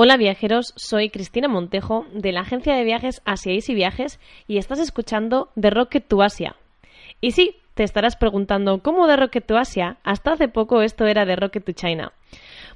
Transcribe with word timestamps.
Hola 0.00 0.16
viajeros, 0.16 0.74
soy 0.76 1.10
Cristina 1.10 1.48
Montejo 1.48 2.06
de 2.12 2.30
la 2.30 2.42
agencia 2.42 2.76
de 2.76 2.84
viajes 2.84 3.20
Asia 3.24 3.52
Easy 3.52 3.74
Viajes 3.74 4.20
y 4.46 4.58
estás 4.58 4.78
escuchando 4.78 5.50
The 5.60 5.70
Rocket 5.70 6.06
to 6.06 6.22
Asia. 6.22 6.54
Y 7.20 7.32
sí, 7.32 7.56
te 7.74 7.82
estarás 7.82 8.14
preguntando, 8.14 8.80
¿cómo 8.80 9.08
de 9.08 9.16
Rocket 9.16 9.44
to 9.44 9.56
Asia? 9.56 9.96
Hasta 10.04 10.34
hace 10.34 10.46
poco 10.46 10.82
esto 10.82 11.04
era 11.08 11.24
de 11.24 11.34
Rocket 11.34 11.64
to 11.64 11.72
China. 11.72 12.12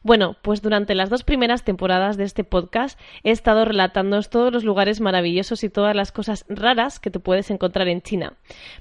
Bueno, 0.02 0.34
pues 0.42 0.62
durante 0.62 0.96
las 0.96 1.10
dos 1.10 1.22
primeras 1.22 1.62
temporadas 1.62 2.16
de 2.16 2.24
este 2.24 2.42
podcast 2.42 2.98
he 3.22 3.30
estado 3.30 3.64
relatándoos 3.64 4.28
todos 4.28 4.52
los 4.52 4.64
lugares 4.64 5.00
maravillosos 5.00 5.62
y 5.62 5.68
todas 5.68 5.94
las 5.94 6.10
cosas 6.10 6.44
raras 6.48 6.98
que 6.98 7.12
te 7.12 7.20
puedes 7.20 7.52
encontrar 7.52 7.86
en 7.86 8.02
China. 8.02 8.32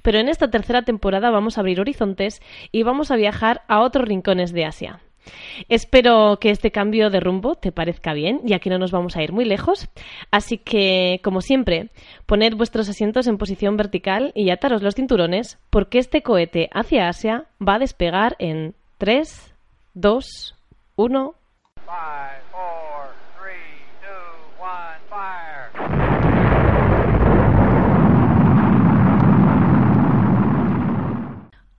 Pero 0.02 0.18
en 0.18 0.28
esta 0.28 0.50
tercera 0.50 0.82
temporada 0.82 1.30
vamos 1.30 1.60
a 1.60 1.62
abrir 1.62 1.80
horizontes 1.80 2.42
y 2.72 2.82
vamos 2.82 3.12
a 3.12 3.18
viajar 3.18 3.62
a 3.68 3.82
otros 3.82 4.08
rincones 4.08 4.52
de 4.52 4.66
Asia. 4.66 5.00
Espero 5.70 6.38
que 6.40 6.50
este 6.50 6.72
cambio 6.72 7.10
de 7.10 7.20
rumbo 7.20 7.56
te 7.56 7.72
parezca 7.72 8.14
bien, 8.14 8.42
ya 8.44 8.60
que 8.60 8.70
no 8.70 8.78
nos 8.78 8.92
vamos 8.92 9.16
a 9.16 9.24
ir 9.24 9.32
muy 9.32 9.46
lejos. 9.46 9.88
Así 10.32 10.58
que, 10.58 11.20
como 11.24 11.42
siempre, 11.42 11.90
poned 12.26 12.56
vuestros 12.56 12.90
asientos 12.90 13.28
en 13.28 13.38
posición 13.38 13.78
vertical 13.78 14.32
y 14.36 14.50
ataros 14.50 14.82
los 14.82 14.96
cinturones, 14.96 15.60
porque 15.70 16.00
este 16.00 16.22
cohete 16.22 16.70
hacia 16.74 17.08
Asia 17.08 17.46
va 17.66 17.76
a 17.76 17.80
despegar 17.80 18.36
en 18.40 18.74
3, 18.98 19.54
2, 19.94 20.56
1. 20.96 21.36
Five, 21.86 22.71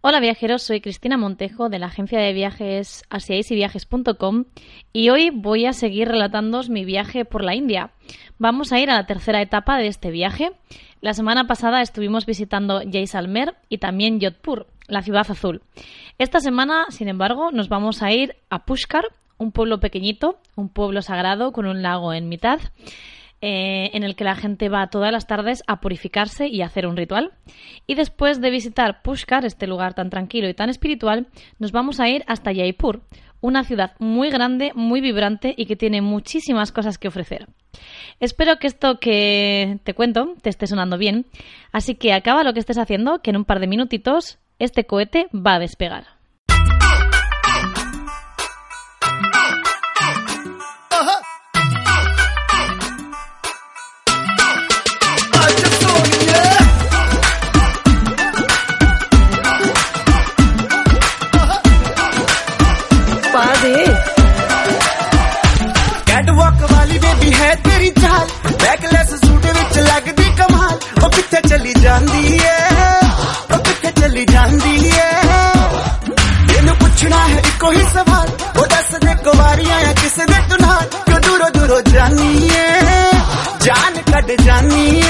Hola 0.05 0.19
viajeros, 0.19 0.65
soy 0.65 0.81
Cristina 0.81 1.17
Montejo 1.17 1.69
de 1.69 1.79
la 1.79 1.87
agencia 1.87 2.19
de 2.19 2.33
viajes 2.33 3.05
asiaisyviajes.com 3.09 4.47
y 4.93 5.11
hoy 5.11 5.31
voy 5.31 5.67
a 5.67 5.73
seguir 5.73 6.09
relatándoos 6.09 6.71
mi 6.71 6.85
viaje 6.85 7.25
por 7.25 7.45
la 7.45 7.55
India. 7.55 7.93
Vamos 8.37 8.73
a 8.73 8.81
ir 8.81 8.91
a 8.91 8.97
la 8.97 9.07
tercera 9.07 9.41
etapa 9.41 9.79
de 9.79 9.87
este 9.87 10.11
viaje. 10.11 10.51
La 11.01 11.15
semana 11.15 11.47
pasada 11.47 11.83
estuvimos 11.83 12.27
visitando 12.27 12.83
Jaisalmer 12.85 13.55
y 13.69 13.79
también 13.79 14.19
Jodhpur, 14.21 14.67
la 14.89 15.03
ciudad 15.03 15.31
azul. 15.31 15.63
Esta 16.19 16.41
semana, 16.41 16.87
sin 16.89 17.07
embargo, 17.07 17.53
nos 17.53 17.69
vamos 17.69 18.03
a 18.03 18.11
ir 18.11 18.35
a 18.51 18.65
Pushkar, 18.65 19.05
un 19.39 19.53
pueblo 19.53 19.79
pequeñito, 19.79 20.41
un 20.57 20.69
pueblo 20.69 21.03
sagrado 21.03 21.53
con 21.53 21.65
un 21.65 21.81
lago 21.81 22.13
en 22.13 22.29
mitad. 22.29 22.59
Eh, 23.45 23.91
en 23.93 24.05
el 24.05 24.15
que 24.15 24.23
la 24.23 24.37
gente 24.37 24.69
va 24.69 24.87
todas 24.87 25.11
las 25.11 25.27
tardes 25.27 25.65
a 25.67 25.81
purificarse 25.81 26.47
y 26.47 26.63
a 26.63 26.67
hacer 26.67 26.87
un 26.87 26.97
ritual. 26.97 27.33
Y 27.89 27.97
después 27.97 28.41
de 28.41 28.51
visitar 28.51 29.03
Pushkar, 29.03 29.45
este 29.45 29.67
lugar 29.67 29.95
tan 29.95 30.11
tranquilo 30.11 30.49
y 30.49 30.55
tan 30.55 30.71
espiritual, 30.71 31.27
nos 31.59 31.73
vamos 31.73 31.99
a 31.99 32.09
ir 32.09 32.23
hasta 32.29 32.55
Jaipur, 32.55 33.03
una 33.41 33.65
ciudad 33.65 33.97
muy 33.99 34.31
grande, 34.31 34.71
muy 34.77 35.01
vibrante 35.01 35.55
y 35.57 35.67
que 35.67 35.75
tiene 35.75 36.01
muchísimas 36.01 36.71
cosas 36.71 36.99
que 36.99 37.09
ofrecer. 37.09 37.49
Espero 38.21 38.59
que 38.59 38.69
esto 38.69 39.01
que 39.01 39.81
te 39.83 39.95
cuento 39.95 40.37
te 40.41 40.49
esté 40.49 40.69
sonando 40.69 40.97
bien, 40.97 41.27
así 41.73 41.97
que 41.97 42.13
acaba 42.13 42.45
lo 42.45 42.55
que 42.55 42.61
estés 42.61 42.79
haciendo, 42.79 43.23
que 43.23 43.31
en 43.31 43.39
un 43.39 43.45
par 43.45 43.59
de 43.59 43.67
minutitos 43.67 44.39
este 44.61 44.87
cohete 44.87 45.27
va 45.35 45.55
a 45.55 45.59
despegar. 45.59 46.22
Baby 67.52 67.52
ਹੈ 67.52 67.54
ਤੇਰੀ 67.64 67.90
ਚਾਲ 67.92 68.28
backless 68.54 69.10
suit 69.16 69.46
ਵਿੱਚ 69.48 69.78
ਲੱਗਦੀ 69.80 70.30
ਕਮਾਲ 70.38 70.78
ਉਹ 71.04 71.10
ਕਿੱਥੇ 71.10 71.42
ਚਲੀ 71.48 71.74
ਜਾਂਦੀ 71.76 72.34
ਏ 72.36 72.56
ਉਹ 73.54 73.58
ਕਿੱਥੇ 73.60 73.92
ਚਲੀ 74.02 74.26
ਜਾਂਦੀ 74.26 74.76
ਏ 74.88 75.10
ਇਹਨੂੰ 76.56 76.76
ਪੁੱਛਣਾ 76.76 77.18
ਹੈ 77.28 77.38
ਇੱਕੋ 77.40 77.72
ਹੀ 77.72 77.84
ਸਵਾਲ 77.94 78.30
ਉਹ 78.58 78.66
ਦੱਸ 78.66 78.96
ਦੇ 79.06 79.16
ਕੁਵਾਰੀਆਂ 79.24 79.80
ਆ 79.80 79.94
ਕਿਸੇ 80.02 80.26
ਦੇ 80.26 80.40
ਤੂੰ 80.50 80.58
ਨਾਲ 80.62 80.88
ਕਿਉਂ 81.06 81.20
ਦੂਰੋਂ 81.22 81.50
ਦੂਰੋਂ 81.56 81.82
ਜਾਨੀ 81.92 82.50
ਏ 82.50 82.68
ਜਾਨ 83.66 84.02
ਕੱਢ 84.12 84.32
ਜਾਨੀ 84.44 85.01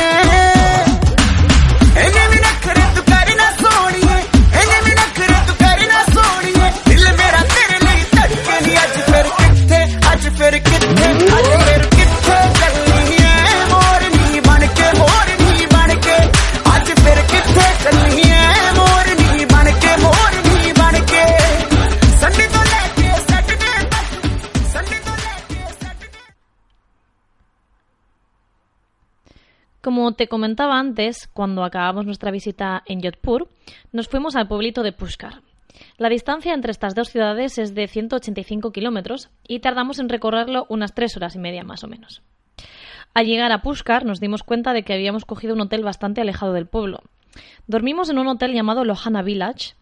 Como 30.02 30.16
te 30.16 30.26
comentaba 30.26 30.80
antes, 30.80 31.28
cuando 31.28 31.62
acabamos 31.62 32.06
nuestra 32.06 32.32
visita 32.32 32.82
en 32.86 33.00
Jodhpur, 33.00 33.48
nos 33.92 34.08
fuimos 34.08 34.34
al 34.34 34.48
pueblito 34.48 34.82
de 34.82 34.90
Pushkar. 34.90 35.42
La 35.96 36.08
distancia 36.08 36.54
entre 36.54 36.72
estas 36.72 36.96
dos 36.96 37.08
ciudades 37.08 37.56
es 37.56 37.72
de 37.76 37.86
185 37.86 38.72
kilómetros 38.72 39.30
y 39.46 39.60
tardamos 39.60 40.00
en 40.00 40.08
recorrerlo 40.08 40.66
unas 40.68 40.92
tres 40.92 41.16
horas 41.16 41.36
y 41.36 41.38
media 41.38 41.62
más 41.62 41.84
o 41.84 41.86
menos. 41.86 42.20
Al 43.14 43.26
llegar 43.26 43.52
a 43.52 43.62
Pushkar 43.62 44.04
nos 44.04 44.18
dimos 44.18 44.42
cuenta 44.42 44.72
de 44.72 44.82
que 44.82 44.92
habíamos 44.92 45.24
cogido 45.24 45.54
un 45.54 45.60
hotel 45.60 45.84
bastante 45.84 46.20
alejado 46.20 46.52
del 46.52 46.66
pueblo. 46.66 46.98
Dormimos 47.68 48.10
en 48.10 48.18
un 48.18 48.26
hotel 48.26 48.54
llamado 48.54 48.84
Lohana 48.84 49.22
Village, 49.22 49.76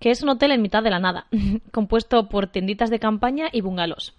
que 0.00 0.10
es 0.10 0.22
un 0.22 0.28
hotel 0.28 0.50
en 0.50 0.60
mitad 0.60 0.82
de 0.82 0.90
la 0.90 0.98
nada, 0.98 1.28
compuesto 1.72 2.28
por 2.28 2.46
tienditas 2.46 2.90
de 2.90 2.98
campaña 2.98 3.48
y 3.50 3.62
bungalows. 3.62 4.12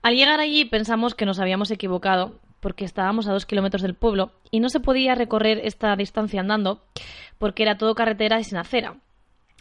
Al 0.00 0.16
llegar 0.16 0.40
allí 0.40 0.64
pensamos 0.64 1.14
que 1.14 1.26
nos 1.26 1.38
habíamos 1.38 1.70
equivocado 1.70 2.40
porque 2.64 2.86
estábamos 2.86 3.28
a 3.28 3.32
dos 3.34 3.44
kilómetros 3.44 3.82
del 3.82 3.92
pueblo 3.92 4.32
y 4.50 4.60
no 4.60 4.70
se 4.70 4.80
podía 4.80 5.14
recorrer 5.14 5.60
esta 5.64 5.94
distancia 5.96 6.40
andando 6.40 6.82
porque 7.36 7.62
era 7.62 7.76
todo 7.76 7.94
carretera 7.94 8.40
y 8.40 8.44
sin 8.44 8.56
acera. 8.56 8.96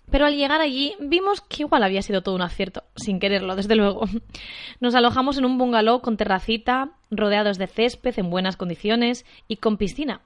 Pero 0.09 0.25
al 0.25 0.37
llegar 0.37 0.61
allí 0.61 0.95
vimos 1.01 1.41
que 1.41 1.63
igual 1.63 1.83
había 1.83 2.01
sido 2.01 2.21
todo 2.21 2.33
un 2.33 2.43
acierto, 2.43 2.85
sin 2.95 3.19
quererlo, 3.19 3.57
desde 3.57 3.75
luego. 3.75 4.05
Nos 4.79 4.95
alojamos 4.95 5.37
en 5.37 5.43
un 5.43 5.57
bungalow 5.57 5.99
con 5.99 6.15
terracita, 6.15 6.91
rodeados 7.11 7.57
de 7.57 7.67
césped 7.67 8.17
en 8.17 8.29
buenas 8.29 8.55
condiciones 8.55 9.25
y 9.49 9.57
con 9.57 9.75
piscina. 9.75 10.21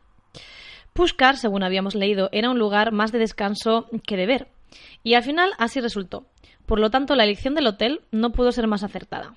Pushkar, 0.94 1.36
según 1.36 1.64
habíamos 1.64 1.96
leído, 1.96 2.30
era 2.32 2.52
un 2.52 2.60
lugar 2.60 2.92
más 2.92 3.12
de 3.12 3.18
descanso 3.18 3.88
que 4.06 4.18
de 4.18 4.28
ver. 4.28 4.48
Y 5.02 5.16
al 5.16 5.24
final 5.24 5.50
así 5.58 5.82
resultó. 5.82 6.28
Por 6.68 6.80
lo 6.80 6.92
tanto, 6.92 7.16
la 7.16 7.24
elección 7.24 7.56
del 7.56 7.66
hotel 7.66 8.02
no 8.12 8.34
pudo 8.34 8.52
ser 8.52 8.68
más 8.68 8.84
acertada. 8.84 9.34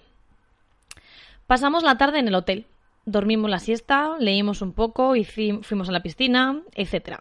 Pasamos 1.47 1.83
la 1.83 1.97
tarde 1.97 2.19
en 2.19 2.29
el 2.29 2.35
hotel. 2.35 2.67
Dormimos 3.05 3.51
la 3.51 3.59
siesta, 3.59 4.17
leímos 4.19 4.63
un 4.63 4.73
poco, 4.73 5.15
hici- 5.17 5.63
fuimos 5.63 5.89
a 5.89 5.93
la 5.93 6.03
piscina, 6.03 6.61
etc. 6.75 7.19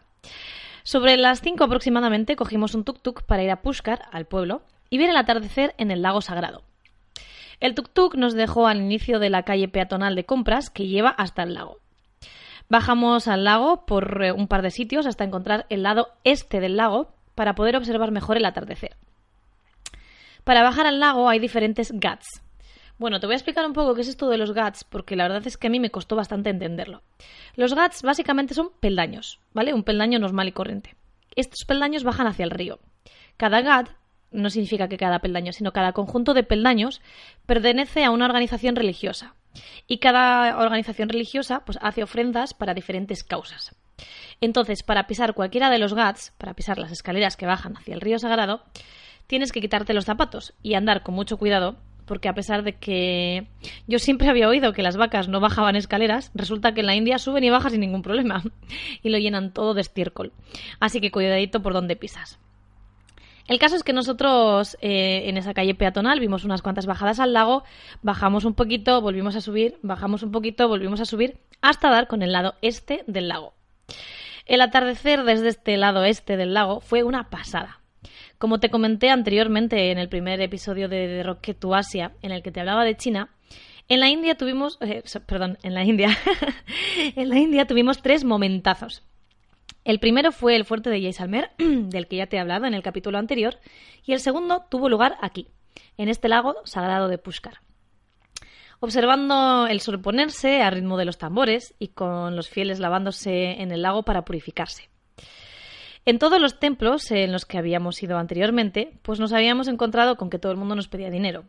Sobre 0.84 1.18
las 1.18 1.42
5 1.42 1.64
aproximadamente 1.64 2.36
cogimos 2.36 2.76
un 2.76 2.84
tuk-tuk 2.86 3.24
para 3.24 3.44
ir 3.44 3.52
a 3.52 3.62
Pushkar, 3.62 4.04
al 4.12 4.26
pueblo, 4.26 4.62
y 4.90 4.98
ver 4.98 5.10
el 5.10 5.18
atardecer 5.18 5.74
en 5.78 5.92
el 5.92 6.02
lago 6.02 6.22
sagrado. 6.22 6.64
El 7.60 7.76
tuk-tuk 7.76 8.16
nos 8.16 8.34
dejó 8.34 8.68
al 8.68 8.82
inicio 8.82 9.20
de 9.20 9.30
la 9.30 9.44
calle 9.44 9.68
peatonal 9.68 10.16
de 10.16 10.26
compras 10.26 10.70
que 10.70 10.88
lleva 10.88 11.10
hasta 11.10 11.44
el 11.44 11.54
lago. 11.54 11.78
Bajamos 12.70 13.28
al 13.28 13.44
lago 13.44 13.86
por 13.86 14.24
eh, 14.24 14.32
un 14.32 14.48
par 14.48 14.62
de 14.62 14.72
sitios 14.72 15.06
hasta 15.08 15.24
encontrar 15.24 15.66
el 15.70 15.84
lado 15.84 16.10
este 16.24 16.60
del 16.60 16.78
lago 16.78 17.12
para 17.36 17.56
poder 17.56 17.76
observar 17.76 18.12
mejor 18.12 18.38
el 18.38 18.46
atardecer. 18.46 18.96
Para 20.44 20.64
bajar 20.64 20.86
al 20.86 21.00
lago 21.00 21.30
hay 21.30 21.40
diferentes 21.40 21.92
ghats. 21.92 22.42
Bueno, 23.00 23.22
te 23.22 23.28
voy 23.28 23.34
a 23.34 23.38
explicar 23.38 23.66
un 23.66 23.72
poco 23.72 23.96
qué 23.96 24.02
es 24.02 24.10
esto 24.10 24.30
de 24.30 24.38
los 24.38 24.52
ghats, 24.52 24.84
porque 24.84 25.16
la 25.16 25.24
verdad 25.24 25.48
es 25.48 25.58
que 25.58 25.68
a 25.68 25.70
mí 25.70 25.80
me 25.80 25.90
costó 25.90 26.18
bastante 26.18 26.50
entenderlo. 26.50 27.02
Los 27.56 27.74
ghats 27.74 28.02
básicamente 28.04 28.54
son 28.54 28.72
peldaños, 28.82 29.40
¿vale? 29.54 29.74
Un 29.74 29.84
peldaño 29.84 30.20
normal 30.20 30.50
y 30.50 30.52
corriente. 30.52 30.96
Estos 31.34 31.64
peldaños 31.66 32.04
bajan 32.04 32.28
hacia 32.28 32.44
el 32.44 32.52
río. 32.52 32.80
Cada 33.38 33.62
ghat 33.62 33.88
no 34.32 34.50
significa 34.50 34.90
que 34.90 34.98
cada 34.98 35.20
peldaño, 35.20 35.54
sino 35.54 35.72
cada 35.72 35.94
conjunto 35.94 36.34
de 36.34 36.44
peldaños 36.44 37.02
pertenece 37.46 38.04
a 38.04 38.12
una 38.12 38.26
organización 38.26 38.76
religiosa. 38.76 39.34
Y 39.88 40.00
cada 40.00 40.58
organización 40.58 41.08
religiosa 41.08 41.64
pues, 41.66 41.80
hace 41.82 42.04
ofrendas 42.04 42.54
para 42.54 42.74
diferentes 42.74 43.24
causas. 43.24 43.78
Entonces, 44.42 44.84
para 44.84 45.08
pisar 45.08 45.34
cualquiera 45.36 45.70
de 45.70 45.80
los 45.80 45.94
ghats, 45.94 46.34
para 46.38 46.54
pisar 46.54 46.78
las 46.78 46.92
escaleras 46.92 47.38
que 47.38 47.46
bajan 47.46 47.78
hacia 47.78 47.96
el 47.96 48.02
río 48.02 48.20
sagrado, 48.20 48.62
tienes 49.28 49.54
que 49.54 49.62
quitarte 49.62 49.94
los 49.94 50.04
zapatos 50.04 50.54
y 50.62 50.74
andar 50.74 51.02
con 51.02 51.16
mucho 51.16 51.38
cuidado, 51.38 51.78
porque 52.10 52.28
a 52.28 52.34
pesar 52.34 52.64
de 52.64 52.74
que 52.74 53.46
yo 53.86 54.00
siempre 54.00 54.30
había 54.30 54.50
oído 54.50 54.74
que 54.74 54.82
las 54.82 54.98
vacas 54.98 55.28
no 55.28 55.40
bajaban 55.40 55.76
escaleras, 55.76 56.32
resulta 56.34 56.74
que 56.74 56.80
en 56.80 56.88
la 56.88 56.96
India 56.96 57.20
suben 57.20 57.44
y 57.44 57.52
bajan 57.52 57.70
sin 57.70 57.82
ningún 57.82 58.02
problema 58.02 58.42
y 59.04 59.10
lo 59.10 59.20
llenan 59.20 59.54
todo 59.54 59.76
de 59.76 59.82
estiércol. 59.82 60.34
Así 60.80 61.02
que 61.02 61.12
cuidadito 61.12 61.62
por 61.62 61.74
donde 61.74 61.96
pisas. 61.96 62.40
El 63.48 63.60
caso 63.60 63.76
es 63.76 63.84
que 63.84 63.94
nosotros 63.94 64.76
eh, 64.82 65.30
en 65.30 65.38
esa 65.38 65.54
calle 65.54 65.76
peatonal 65.76 66.20
vimos 66.20 66.46
unas 66.46 66.64
cuantas 66.64 66.88
bajadas 66.88 67.20
al 67.20 67.32
lago, 67.34 67.64
bajamos 68.02 68.44
un 68.44 68.56
poquito, 68.56 69.02
volvimos 69.02 69.36
a 69.36 69.42
subir, 69.42 69.78
bajamos 69.84 70.24
un 70.24 70.32
poquito, 70.32 70.68
volvimos 70.68 71.02
a 71.02 71.06
subir, 71.06 71.38
hasta 71.62 71.92
dar 71.92 72.08
con 72.08 72.24
el 72.24 72.32
lado 72.32 72.56
este 72.64 73.04
del 73.06 73.28
lago. 73.28 73.54
El 74.48 74.62
atardecer 74.62 75.26
desde 75.26 75.50
este 75.50 75.78
lado 75.78 76.06
este 76.06 76.38
del 76.38 76.56
lago 76.56 76.80
fue 76.80 77.04
una 77.04 77.30
pasada. 77.30 77.79
Como 78.40 78.62
te 78.62 78.70
comenté 78.70 79.10
anteriormente 79.10 79.92
en 79.92 79.98
el 79.98 80.08
primer 80.08 80.40
episodio 80.40 80.88
de, 80.88 81.08
de 81.08 81.24
Rocket 81.24 81.60
to 81.60 81.76
Asia, 81.76 82.14
en 82.22 82.32
el 82.32 82.42
que 82.42 82.52
te 82.52 82.62
hablaba 82.62 82.86
de 82.86 82.96
China, 82.96 83.30
en 83.90 84.00
la 84.00 84.08
India 84.08 84.36
tuvimos, 84.36 84.78
eh, 84.80 85.04
perdón, 85.26 85.58
en 85.62 85.74
la 85.74 85.84
India, 85.84 86.18
en 87.18 87.28
la 87.28 87.38
India 87.38 87.68
tuvimos 87.68 88.02
tres 88.02 88.24
momentazos. 88.24 89.04
El 89.84 90.00
primero 90.00 90.32
fue 90.32 90.56
el 90.56 90.64
fuerte 90.64 90.90
de 90.90 91.02
Jaisalmer, 91.02 91.52
del 91.58 92.08
que 92.08 92.16
ya 92.16 92.28
te 92.28 92.38
he 92.38 92.40
hablado 92.40 92.66
en 92.66 92.74
el 92.74 92.82
capítulo 92.82 93.18
anterior, 93.18 93.58
y 94.06 94.14
el 94.14 94.22
segundo 94.22 94.66
tuvo 94.70 94.88
lugar 94.88 95.18
aquí, 95.22 95.50
en 95.98 96.08
este 96.08 96.30
lago 96.30 96.56
sagrado 96.64 97.10
de 97.10 97.18
Pushkar. 97.18 97.60
Observando 98.80 99.68
el 99.68 99.82
sol 99.82 100.00
ponerse 100.00 100.62
a 100.62 100.70
ritmo 100.70 100.96
de 100.96 101.04
los 101.04 101.18
tambores 101.18 101.76
y 101.78 101.90
con 101.90 102.38
los 102.38 102.48
fieles 102.48 102.80
lavándose 102.80 103.62
en 103.62 103.72
el 103.72 103.82
lago 103.82 104.04
para 104.04 104.24
purificarse. 104.24 104.90
En 106.06 106.20
todos 106.20 106.42
los 106.42 106.60
templos 106.60 107.12
en 107.12 107.32
los 107.32 107.46
que 107.46 107.58
habíamos 107.58 108.02
ido 108.02 108.18
anteriormente, 108.18 108.94
pues 109.02 109.20
nos 109.20 109.34
habíamos 109.34 109.68
encontrado 109.68 110.16
con 110.16 110.30
que 110.30 110.40
todo 110.40 110.52
el 110.52 110.58
mundo 110.58 110.76
nos 110.76 110.88
pedía 110.88 111.10
dinero. 111.10 111.46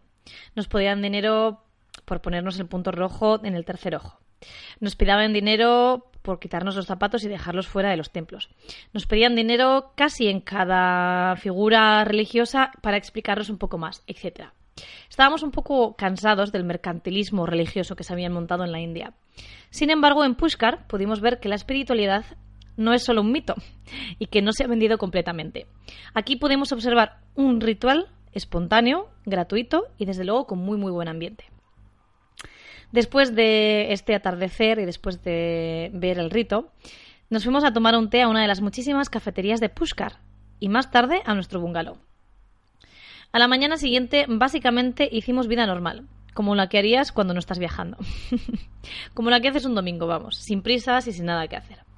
Nos 0.54 0.68
pedían 0.68 1.02
dinero 1.02 1.62
por 2.04 2.20
ponernos 2.20 2.58
el 2.58 2.66
punto 2.66 2.92
rojo 2.92 3.44
en 3.44 3.54
el 3.54 3.64
tercer 3.64 3.94
ojo. 3.94 4.18
Nos 4.80 4.96
pidieron 4.96 5.32
dinero 5.32 6.10
por 6.22 6.38
quitarnos 6.38 6.76
los 6.76 6.86
zapatos 6.86 7.24
y 7.24 7.28
dejarlos 7.28 7.68
fuera 7.68 7.90
de 7.90 7.96
los 7.96 8.10
templos. 8.10 8.50
Nos 8.92 9.06
pedían 9.06 9.34
dinero 9.34 9.92
casi 9.96 10.28
en 10.28 10.40
cada 10.40 11.36
figura 11.36 12.04
religiosa 12.04 12.72
para 12.82 12.96
explicarnos 12.96 13.50
un 13.50 13.58
poco 13.58 13.78
más, 13.78 14.02
etc. 14.06 14.48
Estábamos 15.08 15.42
un 15.42 15.50
poco 15.50 15.94
cansados 15.96 16.52
del 16.52 16.64
mercantilismo 16.64 17.46
religioso 17.46 17.96
que 17.96 18.04
se 18.04 18.12
habían 18.12 18.32
montado 18.32 18.64
en 18.64 18.72
la 18.72 18.80
India. 18.80 19.14
Sin 19.70 19.90
embargo, 19.90 20.24
en 20.24 20.34
Pushkar 20.34 20.86
pudimos 20.86 21.20
ver 21.20 21.40
que 21.40 21.48
la 21.48 21.54
espiritualidad 21.54 22.24
no 22.80 22.94
es 22.94 23.04
solo 23.04 23.20
un 23.20 23.30
mito 23.30 23.54
y 24.18 24.26
que 24.26 24.42
no 24.42 24.52
se 24.52 24.64
ha 24.64 24.66
vendido 24.66 24.98
completamente. 24.98 25.66
Aquí 26.14 26.36
podemos 26.36 26.72
observar 26.72 27.18
un 27.34 27.60
ritual 27.60 28.08
espontáneo, 28.32 29.08
gratuito 29.26 29.86
y 29.98 30.06
desde 30.06 30.24
luego 30.24 30.46
con 30.46 30.58
muy 30.58 30.78
muy 30.78 30.90
buen 30.90 31.08
ambiente. 31.08 31.44
Después 32.90 33.36
de 33.36 33.92
este 33.92 34.14
atardecer 34.14 34.80
y 34.80 34.86
después 34.86 35.22
de 35.22 35.90
ver 35.92 36.18
el 36.18 36.30
rito, 36.30 36.72
nos 37.28 37.44
fuimos 37.44 37.64
a 37.64 37.72
tomar 37.72 37.96
un 37.96 38.10
té 38.10 38.22
a 38.22 38.28
una 38.28 38.42
de 38.42 38.48
las 38.48 38.62
muchísimas 38.62 39.10
cafeterías 39.10 39.60
de 39.60 39.68
Pushkar 39.68 40.18
y 40.58 40.68
más 40.68 40.90
tarde 40.90 41.22
a 41.24 41.34
nuestro 41.34 41.60
bungalow. 41.60 41.98
A 43.32 43.38
la 43.38 43.46
mañana 43.46 43.76
siguiente, 43.76 44.24
básicamente 44.26 45.08
hicimos 45.12 45.46
vida 45.46 45.66
normal, 45.66 46.08
como 46.34 46.56
la 46.56 46.68
que 46.68 46.78
harías 46.78 47.12
cuando 47.12 47.32
no 47.34 47.38
estás 47.38 47.60
viajando. 47.60 47.98
como 49.14 49.30
la 49.30 49.40
que 49.40 49.48
haces 49.48 49.66
un 49.66 49.76
domingo, 49.76 50.08
vamos, 50.08 50.36
sin 50.36 50.62
prisas 50.62 51.06
y 51.06 51.12
sin 51.12 51.26
nada 51.26 51.46
que 51.46 51.56
hacer. 51.56 51.89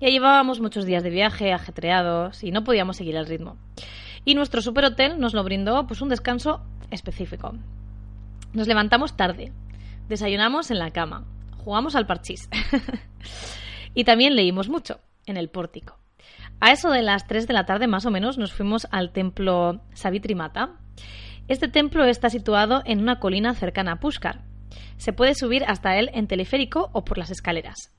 Ya 0.00 0.08
llevábamos 0.08 0.60
muchos 0.60 0.84
días 0.84 1.02
de 1.02 1.08
viaje, 1.08 1.54
ajetreados, 1.54 2.44
y 2.44 2.50
no 2.50 2.64
podíamos 2.64 2.98
seguir 2.98 3.16
el 3.16 3.26
ritmo. 3.26 3.56
Y 4.26 4.34
nuestro 4.34 4.60
superhotel 4.60 5.18
nos 5.18 5.32
lo 5.32 5.42
brindó 5.42 5.86
pues 5.86 6.02
un 6.02 6.10
descanso 6.10 6.60
específico. 6.90 7.54
Nos 8.52 8.68
levantamos 8.68 9.16
tarde, 9.16 9.52
desayunamos 10.08 10.70
en 10.70 10.80
la 10.80 10.90
cama, 10.90 11.24
jugamos 11.64 11.96
al 11.96 12.06
parchís. 12.06 12.50
y 13.94 14.04
también 14.04 14.36
leímos 14.36 14.68
mucho 14.68 15.00
en 15.24 15.38
el 15.38 15.48
pórtico. 15.48 15.98
A 16.60 16.72
eso 16.72 16.90
de 16.90 17.02
las 17.02 17.26
3 17.26 17.46
de 17.46 17.54
la 17.54 17.64
tarde 17.64 17.86
más 17.86 18.04
o 18.04 18.10
menos 18.10 18.36
nos 18.36 18.52
fuimos 18.52 18.86
al 18.90 19.12
templo 19.12 19.80
Savitri 19.94 20.34
Mata. 20.34 20.72
Este 21.48 21.68
templo 21.68 22.04
está 22.04 22.28
situado 22.28 22.82
en 22.84 23.00
una 23.00 23.18
colina 23.18 23.54
cercana 23.54 23.92
a 23.92 24.00
Pushkar. 24.00 24.42
Se 24.98 25.14
puede 25.14 25.34
subir 25.34 25.64
hasta 25.64 25.96
él 25.96 26.10
en 26.12 26.26
teleférico 26.26 26.90
o 26.92 27.04
por 27.04 27.16
las 27.16 27.30
escaleras. 27.30 27.95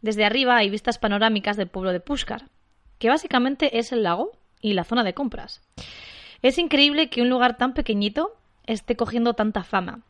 Desde 0.00 0.24
arriba 0.24 0.56
hay 0.56 0.70
vistas 0.70 0.98
panorámicas 0.98 1.56
del 1.56 1.68
pueblo 1.68 1.92
de 1.92 2.00
Pushkar, 2.00 2.48
que 2.98 3.08
básicamente 3.08 3.78
es 3.78 3.92
el 3.92 4.02
lago 4.02 4.32
y 4.60 4.74
la 4.74 4.84
zona 4.84 5.04
de 5.04 5.14
compras. 5.14 5.60
Es 6.42 6.58
increíble 6.58 7.08
que 7.08 7.22
un 7.22 7.28
lugar 7.28 7.56
tan 7.56 7.74
pequeñito 7.74 8.36
esté 8.66 8.96
cogiendo 8.96 9.34
tanta 9.34 9.64
fama. 9.64 10.00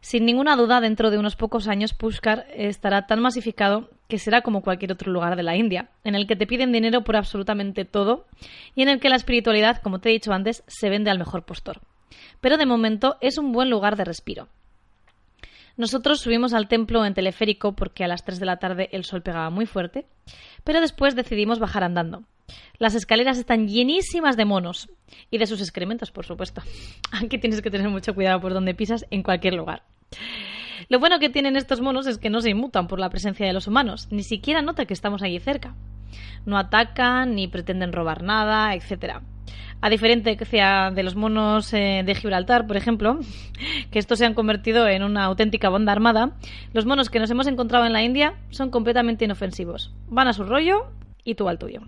Sin 0.00 0.24
ninguna 0.24 0.56
duda, 0.56 0.80
dentro 0.80 1.10
de 1.10 1.18
unos 1.18 1.36
pocos 1.36 1.68
años, 1.68 1.92
Pushkar 1.92 2.46
estará 2.54 3.06
tan 3.06 3.20
masificado 3.20 3.90
que 4.08 4.18
será 4.18 4.40
como 4.40 4.62
cualquier 4.62 4.92
otro 4.92 5.12
lugar 5.12 5.36
de 5.36 5.42
la 5.42 5.56
India, 5.56 5.90
en 6.04 6.14
el 6.14 6.26
que 6.26 6.36
te 6.36 6.46
piden 6.46 6.72
dinero 6.72 7.04
por 7.04 7.16
absolutamente 7.16 7.84
todo 7.84 8.26
y 8.74 8.82
en 8.82 8.88
el 8.88 8.98
que 8.98 9.10
la 9.10 9.16
espiritualidad, 9.16 9.82
como 9.82 9.98
te 9.98 10.08
he 10.08 10.12
dicho 10.12 10.32
antes, 10.32 10.64
se 10.66 10.88
vende 10.88 11.10
al 11.10 11.18
mejor 11.18 11.44
postor. 11.44 11.80
Pero 12.40 12.56
de 12.56 12.66
momento 12.66 13.18
es 13.20 13.36
un 13.36 13.52
buen 13.52 13.68
lugar 13.68 13.96
de 13.96 14.04
respiro. 14.04 14.48
Nosotros 15.80 16.20
subimos 16.20 16.52
al 16.52 16.68
templo 16.68 17.06
en 17.06 17.14
teleférico 17.14 17.74
porque 17.74 18.04
a 18.04 18.06
las 18.06 18.22
3 18.26 18.38
de 18.38 18.44
la 18.44 18.58
tarde 18.58 18.90
el 18.92 19.02
sol 19.04 19.22
pegaba 19.22 19.48
muy 19.48 19.64
fuerte, 19.64 20.04
pero 20.62 20.78
después 20.78 21.16
decidimos 21.16 21.58
bajar 21.58 21.84
andando. 21.84 22.24
Las 22.76 22.94
escaleras 22.94 23.38
están 23.38 23.66
llenísimas 23.66 24.36
de 24.36 24.44
monos 24.44 24.90
y 25.30 25.38
de 25.38 25.46
sus 25.46 25.62
excrementos, 25.62 26.10
por 26.10 26.26
supuesto. 26.26 26.60
Aquí 27.12 27.38
tienes 27.38 27.62
que 27.62 27.70
tener 27.70 27.88
mucho 27.88 28.14
cuidado 28.14 28.42
por 28.42 28.52
donde 28.52 28.74
pisas 28.74 29.06
en 29.10 29.22
cualquier 29.22 29.54
lugar. 29.54 29.82
Lo 30.90 30.98
bueno 30.98 31.18
que 31.18 31.30
tienen 31.30 31.56
estos 31.56 31.80
monos 31.80 32.06
es 32.06 32.18
que 32.18 32.28
no 32.28 32.42
se 32.42 32.50
inmutan 32.50 32.86
por 32.86 33.00
la 33.00 33.08
presencia 33.08 33.46
de 33.46 33.54
los 33.54 33.66
humanos, 33.66 34.06
ni 34.10 34.22
siquiera 34.22 34.60
notan 34.60 34.84
que 34.84 34.92
estamos 34.92 35.22
allí 35.22 35.38
cerca. 35.38 35.74
No 36.46 36.58
atacan 36.58 37.34
ni 37.34 37.48
pretenden 37.48 37.92
robar 37.92 38.22
nada, 38.22 38.74
etc. 38.74 39.20
A 39.82 39.88
diferencia 39.88 40.90
de 40.90 41.02
los 41.02 41.16
monos 41.16 41.72
eh, 41.72 42.02
de 42.04 42.14
Gibraltar, 42.14 42.66
por 42.66 42.76
ejemplo, 42.76 43.18
que 43.90 43.98
estos 43.98 44.18
se 44.18 44.26
han 44.26 44.34
convertido 44.34 44.86
en 44.86 45.02
una 45.02 45.24
auténtica 45.24 45.70
banda 45.70 45.92
armada, 45.92 46.32
los 46.74 46.84
monos 46.84 47.08
que 47.08 47.18
nos 47.18 47.30
hemos 47.30 47.46
encontrado 47.46 47.86
en 47.86 47.94
la 47.94 48.02
India 48.02 48.34
son 48.50 48.70
completamente 48.70 49.24
inofensivos. 49.24 49.92
Van 50.08 50.28
a 50.28 50.32
su 50.34 50.44
rollo 50.44 50.92
y 51.24 51.34
tú 51.34 51.48
al 51.48 51.58
tuyo. 51.58 51.80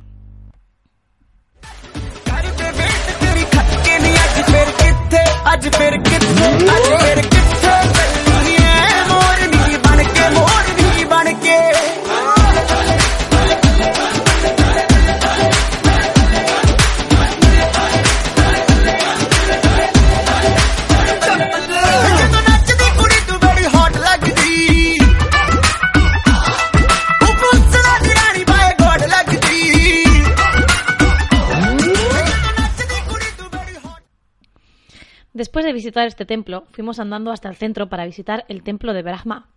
Visitar 35.72 36.06
este 36.06 36.26
templo, 36.26 36.64
fuimos 36.70 36.98
andando 36.98 37.30
hasta 37.30 37.48
el 37.48 37.56
centro 37.56 37.88
para 37.88 38.06
visitar 38.06 38.44
el 38.48 38.62
templo 38.62 38.92
de 38.92 39.02
Brahma. 39.02 39.48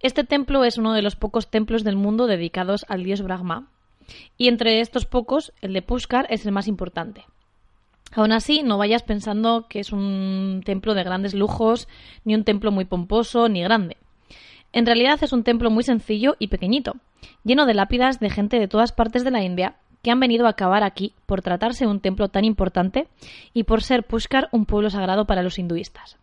Este 0.00 0.24
templo 0.24 0.64
es 0.64 0.78
uno 0.78 0.92
de 0.92 1.02
los 1.02 1.16
pocos 1.16 1.50
templos 1.50 1.84
del 1.84 1.96
mundo 1.96 2.26
dedicados 2.26 2.84
al 2.88 3.04
dios 3.04 3.22
Brahma, 3.22 3.70
y 4.36 4.48
entre 4.48 4.80
estos 4.80 5.06
pocos, 5.06 5.52
el 5.60 5.72
de 5.72 5.82
Pushkar 5.82 6.26
es 6.30 6.46
el 6.46 6.52
más 6.52 6.68
importante. 6.68 7.24
Aún 8.12 8.32
así, 8.32 8.62
no 8.62 8.78
vayas 8.78 9.02
pensando 9.02 9.66
que 9.68 9.80
es 9.80 9.92
un 9.92 10.62
templo 10.64 10.94
de 10.94 11.02
grandes 11.02 11.34
lujos, 11.34 11.88
ni 12.24 12.34
un 12.34 12.44
templo 12.44 12.70
muy 12.70 12.84
pomposo, 12.84 13.48
ni 13.48 13.62
grande. 13.62 13.96
En 14.72 14.86
realidad 14.86 15.18
es 15.22 15.32
un 15.32 15.42
templo 15.42 15.70
muy 15.70 15.82
sencillo 15.82 16.36
y 16.38 16.48
pequeñito, 16.48 16.96
lleno 17.44 17.66
de 17.66 17.74
lápidas 17.74 18.20
de 18.20 18.30
gente 18.30 18.58
de 18.58 18.68
todas 18.68 18.92
partes 18.92 19.24
de 19.24 19.30
la 19.30 19.42
India 19.42 19.76
que 20.06 20.12
han 20.12 20.20
venido 20.20 20.46
a 20.46 20.50
acabar 20.50 20.84
aquí 20.84 21.14
por 21.26 21.42
tratarse 21.42 21.84
de 21.84 21.90
un 21.90 21.98
templo 21.98 22.28
tan 22.28 22.44
importante 22.44 23.08
y 23.52 23.64
por 23.64 23.82
ser 23.82 24.04
Pushkar 24.04 24.48
un 24.52 24.64
pueblo 24.64 24.88
sagrado 24.88 25.26
para 25.26 25.42
los 25.42 25.58
hinduistas. 25.58 26.16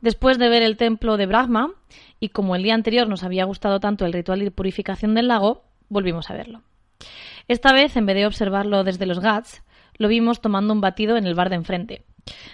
Después 0.00 0.38
de 0.38 0.48
ver 0.48 0.62
el 0.62 0.78
templo 0.78 1.18
de 1.18 1.26
Brahma, 1.26 1.74
y 2.18 2.30
como 2.30 2.56
el 2.56 2.62
día 2.62 2.72
anterior 2.72 3.06
nos 3.06 3.24
había 3.24 3.44
gustado 3.44 3.78
tanto 3.78 4.06
el 4.06 4.14
ritual 4.14 4.40
de 4.40 4.50
purificación 4.50 5.14
del 5.14 5.28
lago, 5.28 5.64
volvimos 5.90 6.30
a 6.30 6.34
verlo. 6.34 6.62
Esta 7.46 7.74
vez, 7.74 7.94
en 7.98 8.06
vez 8.06 8.16
de 8.16 8.24
observarlo 8.24 8.84
desde 8.84 9.04
los 9.04 9.20
Ghats, 9.20 9.62
lo 9.98 10.08
vimos 10.08 10.40
tomando 10.40 10.72
un 10.72 10.80
batido 10.80 11.18
en 11.18 11.26
el 11.26 11.34
bar 11.34 11.50
de 11.50 11.56
enfrente. 11.56 12.04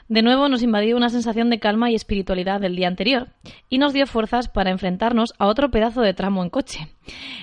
De 0.09 0.23
nuevo 0.23 0.49
nos 0.49 0.65
invadió 0.65 0.97
una 0.97 1.11
sensación 1.11 1.49
de 1.49 1.61
calma 1.61 1.93
y 1.93 1.95
espiritualidad 1.95 2.61
del 2.61 2.75
día 2.75 2.89
anterior, 2.89 3.29
y 3.69 3.79
nos 3.79 3.93
dio 3.93 4.09
fuerzas 4.09 4.49
para 4.49 4.73
enfrentarnos 4.73 5.33
a 5.39 5.47
otro 5.47 5.71
pedazo 5.71 6.01
de 6.01 6.13
tramo 6.13 6.43
en 6.43 6.51
coche, 6.51 6.89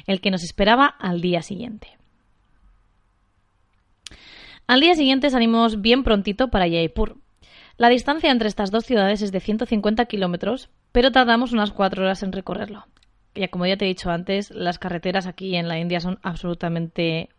el 0.07 0.19
que 0.19 0.29
nos 0.29 0.43
esperaba 0.43 0.87
al 0.87 1.21
día 1.21 1.41
siguiente. 1.41 2.02
Al 4.65 4.79
día 4.79 4.95
siguiente 4.95 5.29
salimos 5.29 5.81
bien 5.81 6.03
prontito 6.03 6.47
para 6.49 6.69
Jaipur. 6.69 7.17
La 7.77 7.89
distancia 7.89 8.31
entre 8.31 8.47
estas 8.47 8.71
dos 8.71 8.85
ciudades 8.85 9.21
es 9.21 9.31
de 9.31 9.39
150 9.39 10.05
kilómetros, 10.05 10.69
pero 10.91 11.11
tardamos 11.11 11.51
unas 11.51 11.71
cuatro 11.71 12.03
horas 12.03 12.23
en 12.23 12.31
recorrerlo. 12.31 12.85
Ya 13.35 13.49
como 13.49 13.65
ya 13.65 13.77
te 13.77 13.85
he 13.85 13.89
dicho 13.89 14.09
antes, 14.09 14.51
las 14.51 14.79
carreteras 14.79 15.27
aquí 15.27 15.55
en 15.55 15.67
la 15.67 15.79
India 15.79 15.99
son 15.99 16.19
absolutamente 16.21 17.29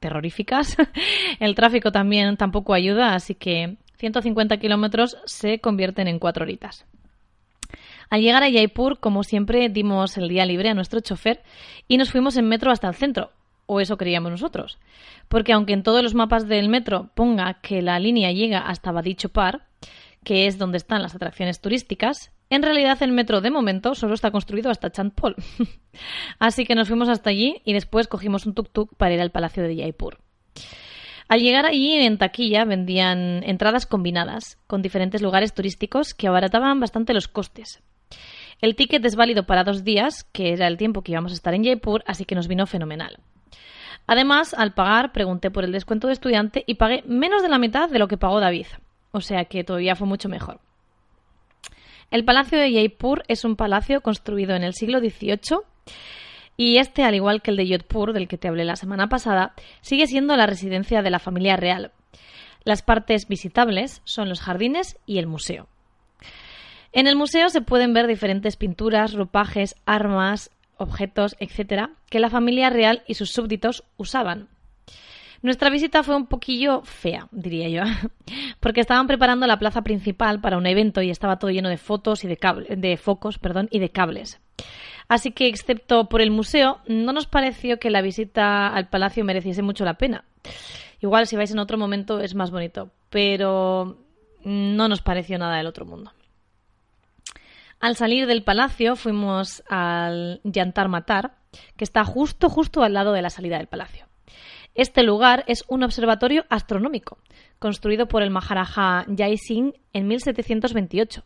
terroríficas. 0.00 0.76
El 1.40 1.54
tráfico 1.54 1.92
también 1.92 2.36
tampoco 2.36 2.74
ayuda, 2.74 3.14
así 3.14 3.34
que 3.34 3.76
150 3.98 4.56
kilómetros 4.56 5.18
se 5.24 5.60
convierten 5.60 6.08
en 6.08 6.18
cuatro 6.18 6.42
horitas. 6.42 6.84
Al 8.10 8.22
llegar 8.22 8.42
a 8.42 8.50
Jaipur, 8.50 8.98
como 8.98 9.22
siempre, 9.24 9.68
dimos 9.68 10.16
el 10.16 10.28
día 10.28 10.46
libre 10.46 10.70
a 10.70 10.74
nuestro 10.74 11.00
chofer 11.00 11.42
y 11.86 11.96
nos 11.96 12.10
fuimos 12.10 12.36
en 12.36 12.48
metro 12.48 12.70
hasta 12.70 12.88
el 12.88 12.94
centro, 12.94 13.32
o 13.66 13.80
eso 13.80 13.96
creíamos 13.96 14.30
nosotros. 14.30 14.78
Porque 15.28 15.52
aunque 15.52 15.72
en 15.72 15.82
todos 15.82 16.02
los 16.02 16.14
mapas 16.14 16.48
del 16.48 16.68
metro 16.68 17.10
ponga 17.14 17.60
que 17.60 17.82
la 17.82 17.98
línea 17.98 18.32
llega 18.32 18.60
hasta 18.60 18.92
Badi 18.92 19.14
Chopar, 19.14 19.66
que 20.24 20.46
es 20.46 20.58
donde 20.58 20.78
están 20.78 21.02
las 21.02 21.14
atracciones 21.14 21.60
turísticas, 21.60 22.32
en 22.48 22.62
realidad 22.62 23.02
el 23.02 23.12
metro 23.12 23.40
de 23.40 23.50
momento 23.50 23.94
solo 23.94 24.14
está 24.14 24.30
construido 24.30 24.70
hasta 24.70 24.90
Chandpol. 24.90 25.36
Así 26.38 26.64
que 26.64 26.74
nos 26.74 26.88
fuimos 26.88 27.08
hasta 27.08 27.30
allí 27.30 27.60
y 27.64 27.72
después 27.72 28.08
cogimos 28.08 28.46
un 28.46 28.54
tuk-tuk 28.54 28.96
para 28.96 29.14
ir 29.14 29.20
al 29.20 29.30
Palacio 29.30 29.62
de 29.62 29.76
Jaipur. 29.76 30.18
Al 31.28 31.40
llegar 31.40 31.66
allí 31.66 31.92
en 31.92 32.18
taquilla 32.18 32.64
vendían 32.64 33.42
entradas 33.42 33.84
combinadas 33.84 34.58
con 34.68 34.80
diferentes 34.80 35.22
lugares 35.22 35.54
turísticos 35.54 36.14
que 36.14 36.28
abarataban 36.28 36.78
bastante 36.78 37.14
los 37.14 37.26
costes. 37.26 37.82
El 38.60 38.76
ticket 38.76 39.04
es 39.04 39.16
válido 39.16 39.44
para 39.44 39.64
dos 39.64 39.82
días, 39.82 40.24
que 40.32 40.52
era 40.52 40.68
el 40.68 40.76
tiempo 40.76 41.02
que 41.02 41.12
íbamos 41.12 41.32
a 41.32 41.34
estar 41.34 41.52
en 41.52 41.64
Jaipur, 41.64 42.04
así 42.06 42.24
que 42.24 42.36
nos 42.36 42.46
vino 42.46 42.66
fenomenal. 42.66 43.18
Además, 44.06 44.54
al 44.54 44.74
pagar, 44.74 45.12
pregunté 45.12 45.50
por 45.50 45.64
el 45.64 45.72
descuento 45.72 46.06
de 46.06 46.12
estudiante 46.12 46.64
y 46.66 46.74
pagué 46.74 47.02
menos 47.06 47.42
de 47.42 47.48
la 47.48 47.58
mitad 47.58 47.88
de 47.88 47.98
lo 47.98 48.08
que 48.08 48.16
pagó 48.16 48.40
David. 48.40 48.66
O 49.12 49.20
sea 49.20 49.46
que 49.46 49.64
todavía 49.64 49.96
fue 49.96 50.06
mucho 50.06 50.28
mejor. 50.28 50.60
El 52.10 52.24
Palacio 52.24 52.58
de 52.58 52.72
Jaipur 52.72 53.24
es 53.26 53.44
un 53.44 53.56
palacio 53.56 54.00
construido 54.00 54.54
en 54.54 54.62
el 54.62 54.74
siglo 54.74 55.00
XVIII 55.00 55.58
y 56.56 56.78
este, 56.78 57.02
al 57.02 57.14
igual 57.14 57.42
que 57.42 57.50
el 57.50 57.56
de 57.56 57.68
Jodhpur, 57.68 58.12
del 58.12 58.28
que 58.28 58.38
te 58.38 58.48
hablé 58.48 58.64
la 58.64 58.76
semana 58.76 59.08
pasada, 59.08 59.54
sigue 59.80 60.06
siendo 60.06 60.36
la 60.36 60.46
residencia 60.46 61.02
de 61.02 61.10
la 61.10 61.18
familia 61.18 61.56
real. 61.56 61.92
Las 62.64 62.82
partes 62.82 63.28
visitables 63.28 64.00
son 64.04 64.28
los 64.28 64.40
jardines 64.40 64.98
y 65.04 65.18
el 65.18 65.26
museo. 65.26 65.68
En 66.92 67.06
el 67.06 67.16
museo 67.16 67.50
se 67.50 67.60
pueden 67.60 67.92
ver 67.92 68.06
diferentes 68.06 68.56
pinturas, 68.56 69.12
ropajes, 69.12 69.76
armas, 69.84 70.50
objetos, 70.76 71.36
etc., 71.38 71.90
que 72.10 72.20
la 72.20 72.30
familia 72.30 72.70
real 72.70 73.02
y 73.06 73.14
sus 73.14 73.30
súbditos 73.30 73.84
usaban. 73.96 74.48
Nuestra 75.42 75.70
visita 75.70 76.02
fue 76.02 76.16
un 76.16 76.26
poquillo 76.26 76.82
fea, 76.82 77.28
diría 77.30 77.68
yo, 77.68 77.82
porque 78.60 78.80
estaban 78.80 79.06
preparando 79.06 79.46
la 79.46 79.58
plaza 79.58 79.82
principal 79.82 80.40
para 80.40 80.56
un 80.56 80.66
evento 80.66 81.02
y 81.02 81.10
estaba 81.10 81.38
todo 81.38 81.50
lleno 81.50 81.68
de 81.68 81.76
fotos 81.76 82.24
y 82.24 82.28
de, 82.28 82.38
de 82.76 82.96
focos 82.96 83.38
perdón, 83.38 83.68
y 83.70 83.78
de 83.78 83.90
cables. 83.90 84.40
Así 85.08 85.30
que, 85.30 85.46
excepto 85.46 86.08
por 86.08 86.20
el 86.20 86.30
museo, 86.30 86.80
no 86.88 87.12
nos 87.12 87.26
pareció 87.26 87.78
que 87.78 87.90
la 87.90 88.02
visita 88.02 88.66
al 88.68 88.88
palacio 88.88 89.24
mereciese 89.24 89.62
mucho 89.62 89.84
la 89.84 89.94
pena. 89.94 90.24
Igual 91.00 91.26
si 91.26 91.36
vais 91.36 91.52
en 91.52 91.58
otro 91.58 91.78
momento 91.78 92.20
es 92.20 92.34
más 92.34 92.50
bonito, 92.50 92.90
pero 93.10 93.98
no 94.42 94.88
nos 94.88 95.02
pareció 95.02 95.38
nada 95.38 95.58
del 95.58 95.66
otro 95.66 95.84
mundo. 95.84 96.12
Al 97.80 97.96
salir 97.96 98.26
del 98.26 98.42
palacio 98.42 98.96
fuimos 98.96 99.62
al 99.68 100.40
Yantar 100.44 100.88
Matar, 100.88 101.36
que 101.76 101.84
está 101.84 102.04
justo, 102.04 102.48
justo 102.48 102.82
al 102.82 102.94
lado 102.94 103.12
de 103.12 103.22
la 103.22 103.30
salida 103.30 103.58
del 103.58 103.66
palacio. 103.66 104.06
Este 104.74 105.02
lugar 105.02 105.44
es 105.46 105.64
un 105.68 105.82
observatorio 105.82 106.44
astronómico, 106.50 107.18
construido 107.58 108.08
por 108.08 108.22
el 108.22 108.30
Maharaja 108.30 109.06
Jai 109.16 109.38
Singh 109.38 109.74
en 109.92 110.06
1728. 110.06 111.22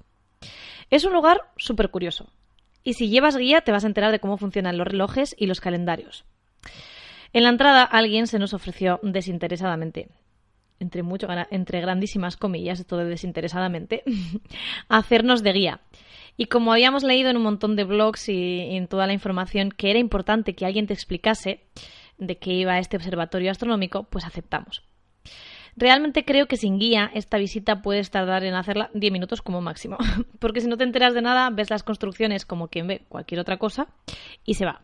Es 0.90 1.04
un 1.04 1.12
lugar 1.12 1.40
súper 1.56 1.90
curioso. 1.90 2.28
Y 2.82 2.94
si 2.94 3.08
llevas 3.08 3.36
guía 3.36 3.60
te 3.60 3.72
vas 3.72 3.84
a 3.84 3.88
enterar 3.88 4.12
de 4.12 4.20
cómo 4.20 4.36
funcionan 4.36 4.78
los 4.78 4.86
relojes 4.86 5.34
y 5.38 5.46
los 5.46 5.60
calendarios. 5.60 6.24
En 7.32 7.44
la 7.44 7.50
entrada 7.50 7.84
alguien 7.84 8.26
se 8.26 8.38
nos 8.38 8.54
ofreció 8.54 8.98
desinteresadamente, 9.02 10.08
entre, 10.80 11.02
mucho, 11.02 11.28
entre 11.50 11.80
grandísimas 11.80 12.36
comillas, 12.36 12.80
esto 12.80 12.96
de 12.96 13.04
desinteresadamente, 13.04 14.02
hacernos 14.88 15.42
de 15.42 15.52
guía. 15.52 15.80
Y 16.40 16.46
como 16.46 16.72
habíamos 16.72 17.02
leído 17.02 17.28
en 17.28 17.36
un 17.36 17.42
montón 17.42 17.76
de 17.76 17.84
blogs 17.84 18.30
y 18.30 18.74
en 18.74 18.88
toda 18.88 19.06
la 19.06 19.12
información 19.12 19.70
que 19.70 19.90
era 19.90 19.98
importante 19.98 20.54
que 20.54 20.64
alguien 20.64 20.86
te 20.86 20.94
explicase, 20.94 21.60
de 22.16 22.38
qué 22.38 22.54
iba 22.54 22.78
este 22.78 22.96
observatorio 22.96 23.50
astronómico, 23.50 24.04
pues 24.04 24.24
aceptamos. 24.24 24.82
Realmente 25.76 26.24
creo 26.24 26.46
que 26.46 26.56
sin 26.56 26.78
guía 26.78 27.10
esta 27.12 27.36
visita 27.36 27.82
puedes 27.82 28.10
tardar 28.10 28.42
en 28.44 28.54
hacerla 28.54 28.88
10 28.94 29.12
minutos 29.12 29.42
como 29.42 29.60
máximo, 29.60 29.98
porque 30.38 30.62
si 30.62 30.66
no 30.66 30.78
te 30.78 30.84
enteras 30.84 31.12
de 31.12 31.20
nada 31.20 31.50
ves 31.50 31.68
las 31.68 31.82
construcciones 31.82 32.46
como 32.46 32.68
quien 32.68 32.86
ve 32.86 33.02
cualquier 33.10 33.42
otra 33.42 33.58
cosa 33.58 33.88
y 34.46 34.54
se 34.54 34.64
va. 34.64 34.80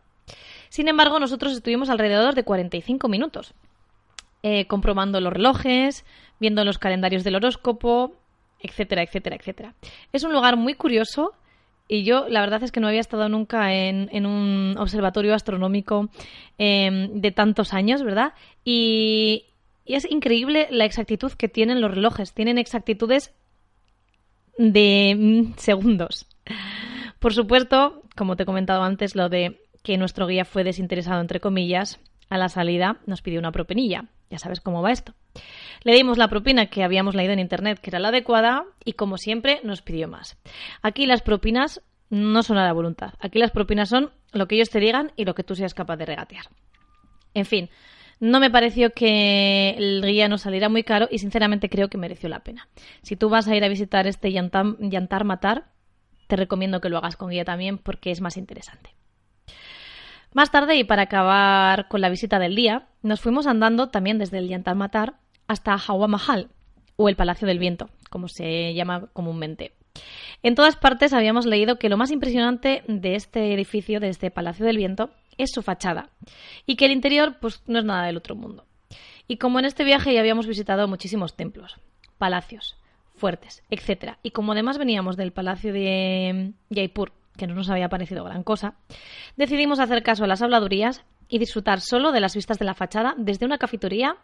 Sin 0.69 0.87
embargo, 0.87 1.19
nosotros 1.19 1.53
estuvimos 1.53 1.89
alrededor 1.89 2.35
de 2.35 2.43
45 2.43 3.07
minutos, 3.07 3.55
eh, 4.43 4.67
comprobando 4.67 5.19
los 5.21 5.33
relojes, 5.33 6.05
viendo 6.39 6.63
los 6.63 6.77
calendarios 6.77 7.23
del 7.23 7.37
horóscopo, 7.37 8.13
etcétera, 8.59 9.01
etcétera, 9.01 9.37
etcétera. 9.37 9.73
Es 10.13 10.23
un 10.23 10.33
lugar 10.33 10.55
muy 10.55 10.75
curioso 10.75 11.33
y 11.87 12.03
yo, 12.03 12.27
la 12.27 12.41
verdad 12.41 12.63
es 12.63 12.71
que 12.71 12.79
no 12.79 12.87
había 12.87 12.99
estado 12.99 13.29
nunca 13.29 13.73
en, 13.73 14.25
un 14.25 14.75
observatorio 14.77 15.33
astronómico 15.33 16.09
em, 16.57 17.21
de 17.21 17.31
tantos 17.31 17.73
años, 17.73 18.03
¿verdad? 18.03 18.33
Y, 18.63 19.45
es 19.85 20.09
increíble 20.11 20.67
la 20.69 20.83
exactitud 20.83 21.31
que 21.31 21.47
tienen 21.47 21.79
los 21.79 21.91
relojes. 21.91 22.33
Tienen 22.33 22.57
exactitudes 22.57 23.33
de 24.57 25.15
mm, 25.17 25.57
segundos. 25.57 26.27
Por 27.19 27.33
supuesto, 27.33 28.03
como 28.17 28.35
te 28.35 28.43
he 28.43 28.45
comentado 28.45 28.83
antes, 28.83 29.15
lo 29.15 29.29
de 29.29 29.61
que 29.83 29.97
nuestro 29.97 30.27
guía 30.27 30.43
fue 30.43 30.65
desinteresado, 30.65 31.21
entre 31.21 31.39
comillas, 31.39 32.01
a 32.29 32.37
la 32.37 32.49
salida 32.49 32.97
nos 33.05 33.21
pidió 33.21 33.39
una 33.39 33.53
propenilla. 33.53 34.09
Ya 34.29 34.39
sabes 34.39 34.59
cómo 34.59 34.81
va 34.81 34.91
esto. 34.91 35.13
Le 35.83 35.93
dimos 35.93 36.17
la 36.17 36.27
propina 36.27 36.67
que 36.67 36.83
habíamos 36.83 37.15
leído 37.15 37.33
en 37.33 37.39
internet, 37.39 37.79
que 37.79 37.89
era 37.89 37.99
la 37.99 38.09
adecuada, 38.09 38.65
y 38.83 38.93
como 38.93 39.17
siempre 39.17 39.61
nos 39.63 39.81
pidió 39.81 40.07
más. 40.07 40.37
Aquí 40.81 41.05
las 41.05 41.21
propinas 41.21 41.81
no 42.09 42.43
son 42.43 42.57
a 42.57 42.65
la 42.65 42.73
voluntad. 42.73 43.13
Aquí 43.19 43.39
las 43.39 43.51
propinas 43.51 43.89
son 43.89 44.11
lo 44.31 44.47
que 44.47 44.55
ellos 44.55 44.69
te 44.69 44.79
digan 44.79 45.11
y 45.15 45.25
lo 45.25 45.35
que 45.35 45.43
tú 45.43 45.55
seas 45.55 45.73
capaz 45.73 45.97
de 45.97 46.05
regatear. 46.05 46.45
En 47.33 47.45
fin, 47.45 47.69
no 48.19 48.39
me 48.39 48.49
pareció 48.49 48.91
que 48.93 49.75
el 49.77 50.03
guía 50.03 50.27
nos 50.27 50.41
saliera 50.41 50.69
muy 50.69 50.83
caro 50.83 51.07
y 51.11 51.19
sinceramente 51.19 51.69
creo 51.69 51.87
que 51.87 51.97
mereció 51.97 52.29
la 52.29 52.39
pena. 52.39 52.67
Si 53.01 53.15
tú 53.15 53.29
vas 53.29 53.47
a 53.47 53.55
ir 53.55 53.63
a 53.63 53.69
visitar 53.69 54.07
este 54.07 54.31
Yantar 54.31 55.23
Matar, 55.23 55.65
te 56.27 56.35
recomiendo 56.35 56.81
que 56.81 56.89
lo 56.89 56.97
hagas 56.97 57.15
con 57.15 57.29
guía 57.29 57.45
también 57.45 57.77
porque 57.77 58.11
es 58.11 58.21
más 58.21 58.37
interesante. 58.37 58.89
Más 60.33 60.51
tarde, 60.51 60.75
y 60.75 60.83
para 60.83 61.03
acabar 61.03 61.87
con 61.87 62.01
la 62.01 62.09
visita 62.09 62.39
del 62.39 62.55
día, 62.55 62.87
nos 63.01 63.21
fuimos 63.21 63.47
andando 63.47 63.87
también 63.89 64.19
desde 64.19 64.37
el 64.37 64.49
Yantar 64.49 64.75
Matar 64.75 65.15
hasta 65.47 65.73
Hawa 65.73 66.07
Mahal, 66.07 66.49
o 66.95 67.09
el 67.09 67.15
Palacio 67.15 67.47
del 67.47 67.59
Viento, 67.59 67.89
como 68.09 68.27
se 68.27 68.73
llama 68.73 69.07
comúnmente. 69.13 69.73
En 70.43 70.55
todas 70.55 70.75
partes 70.75 71.13
habíamos 71.13 71.45
leído 71.45 71.79
que 71.79 71.89
lo 71.89 71.97
más 71.97 72.11
impresionante 72.11 72.83
de 72.87 73.15
este 73.15 73.53
edificio, 73.53 73.99
de 73.99 74.09
este 74.09 74.29
Palacio 74.29 74.65
del 74.65 74.77
Viento, 74.77 75.09
es 75.37 75.51
su 75.51 75.61
fachada, 75.61 76.09
y 76.65 76.75
que 76.75 76.85
el 76.85 76.91
interior 76.91 77.37
pues 77.39 77.63
no 77.67 77.79
es 77.79 77.85
nada 77.85 78.05
del 78.05 78.17
otro 78.17 78.35
mundo. 78.35 78.65
Y 79.27 79.37
como 79.37 79.59
en 79.59 79.65
este 79.65 79.83
viaje 79.83 80.13
ya 80.13 80.19
habíamos 80.19 80.47
visitado 80.47 80.87
muchísimos 80.87 81.35
templos, 81.35 81.77
palacios, 82.17 82.77
fuertes, 83.15 83.63
etc. 83.69 84.13
Y 84.23 84.31
como 84.31 84.53
además 84.53 84.77
veníamos 84.77 85.17
del 85.17 85.33
Palacio 85.33 85.73
de 85.73 86.53
Jaipur, 86.73 87.11
que 87.37 87.47
no 87.47 87.55
nos 87.55 87.69
había 87.69 87.89
parecido 87.89 88.23
gran 88.23 88.43
cosa, 88.43 88.73
decidimos 89.35 89.79
hacer 89.79 90.03
caso 90.03 90.23
a 90.23 90.27
las 90.27 90.41
habladurías 90.41 91.03
y 91.29 91.39
disfrutar 91.39 91.81
solo 91.81 92.11
de 92.11 92.19
las 92.19 92.35
vistas 92.35 92.59
de 92.59 92.65
la 92.65 92.73
fachada 92.73 93.15
desde 93.17 93.45
una 93.45 93.57
cafetería 93.57 94.17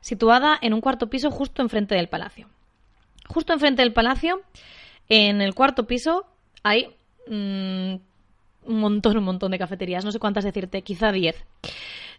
situada 0.00 0.58
en 0.60 0.74
un 0.74 0.80
cuarto 0.80 1.08
piso 1.08 1.30
justo 1.30 1.62
enfrente 1.62 1.94
del 1.94 2.08
palacio. 2.08 2.48
Justo 3.26 3.52
enfrente 3.52 3.82
del 3.82 3.92
palacio, 3.92 4.42
en 5.08 5.40
el 5.40 5.54
cuarto 5.54 5.86
piso, 5.86 6.26
hay 6.62 6.96
mm, 7.28 7.94
un 8.66 8.80
montón, 8.80 9.16
un 9.18 9.24
montón 9.24 9.52
de 9.52 9.58
cafeterías, 9.58 10.04
no 10.04 10.12
sé 10.12 10.18
cuántas 10.18 10.44
decirte, 10.44 10.82
quizá 10.82 11.12
diez. 11.12 11.44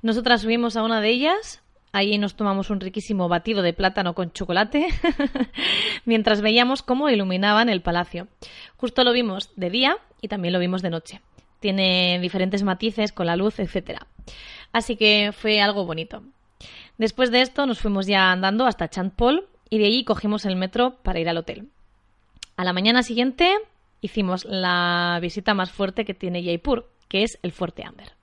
Nosotras 0.02 0.42
subimos 0.42 0.78
a 0.78 0.84
una 0.84 1.02
de 1.02 1.10
ellas, 1.10 1.62
ahí 1.92 2.18
nos 2.18 2.36
tomamos 2.36 2.70
un 2.70 2.80
riquísimo 2.80 3.28
batido 3.28 3.62
de 3.62 3.74
plátano 3.74 4.14
con 4.16 4.32
chocolate, 4.32 4.88
mientras 6.06 6.42
veíamos 6.42 6.82
cómo 6.82 7.10
iluminaban 7.10 7.70
el 7.70 7.82
palacio. 7.82 8.28
Justo 8.78 9.04
lo 9.04 9.12
vimos 9.14 9.50
de 9.56 9.70
día 9.70 9.98
y 10.22 10.28
también 10.28 10.54
lo 10.54 10.60
vimos 10.60 10.82
de 10.82 10.90
noche. 10.90 11.22
Tiene 11.60 12.20
diferentes 12.22 12.64
matices 12.64 13.12
con 13.12 13.28
la 13.28 13.36
luz, 13.36 13.60
etc. 13.60 14.00
Así 14.72 14.96
que 14.96 15.32
fue 15.32 15.62
algo 15.62 15.86
bonito. 15.86 16.24
Después 16.98 17.32
de 17.32 17.42
esto 17.42 17.66
nos 17.66 17.80
fuimos 17.80 18.08
ya 18.08 18.32
andando 18.32 18.66
hasta 18.66 18.90
Chandpol 18.90 19.48
y 19.70 19.80
de 19.80 19.86
allí 19.86 20.04
cogimos 20.04 20.46
el 20.46 20.56
metro 20.56 20.98
para 21.04 21.20
ir 21.20 21.30
al 21.30 21.38
hotel. 21.38 21.70
A 22.58 22.64
la 22.64 22.74
mañana 22.74 23.04
siguiente 23.04 23.56
hicimos 24.02 24.46
la 24.46 25.20
visita 25.22 25.54
más 25.54 25.72
fuerte 25.72 26.06
que 26.06 26.14
tiene 26.14 26.44
Jaipur, 26.44 26.90
que 27.08 27.24
es 27.24 27.40
el 27.42 27.52
Fuerte 27.52 27.84
Amber. 27.86 28.14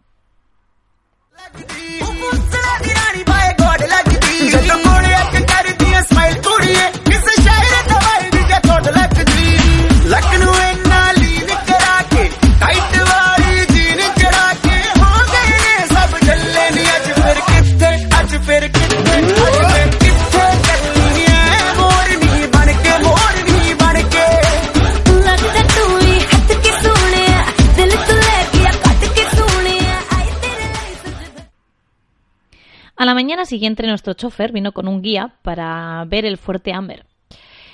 A 32.98 33.04
la 33.04 33.14
mañana 33.14 33.44
siguiente 33.44 33.86
nuestro 33.86 34.14
chofer 34.14 34.50
vino 34.50 34.72
con 34.72 34.88
un 34.88 35.02
guía 35.02 35.36
para 35.42 36.04
ver 36.06 36.24
el 36.24 36.36
fuerte 36.36 36.72
Amber. 36.72 37.07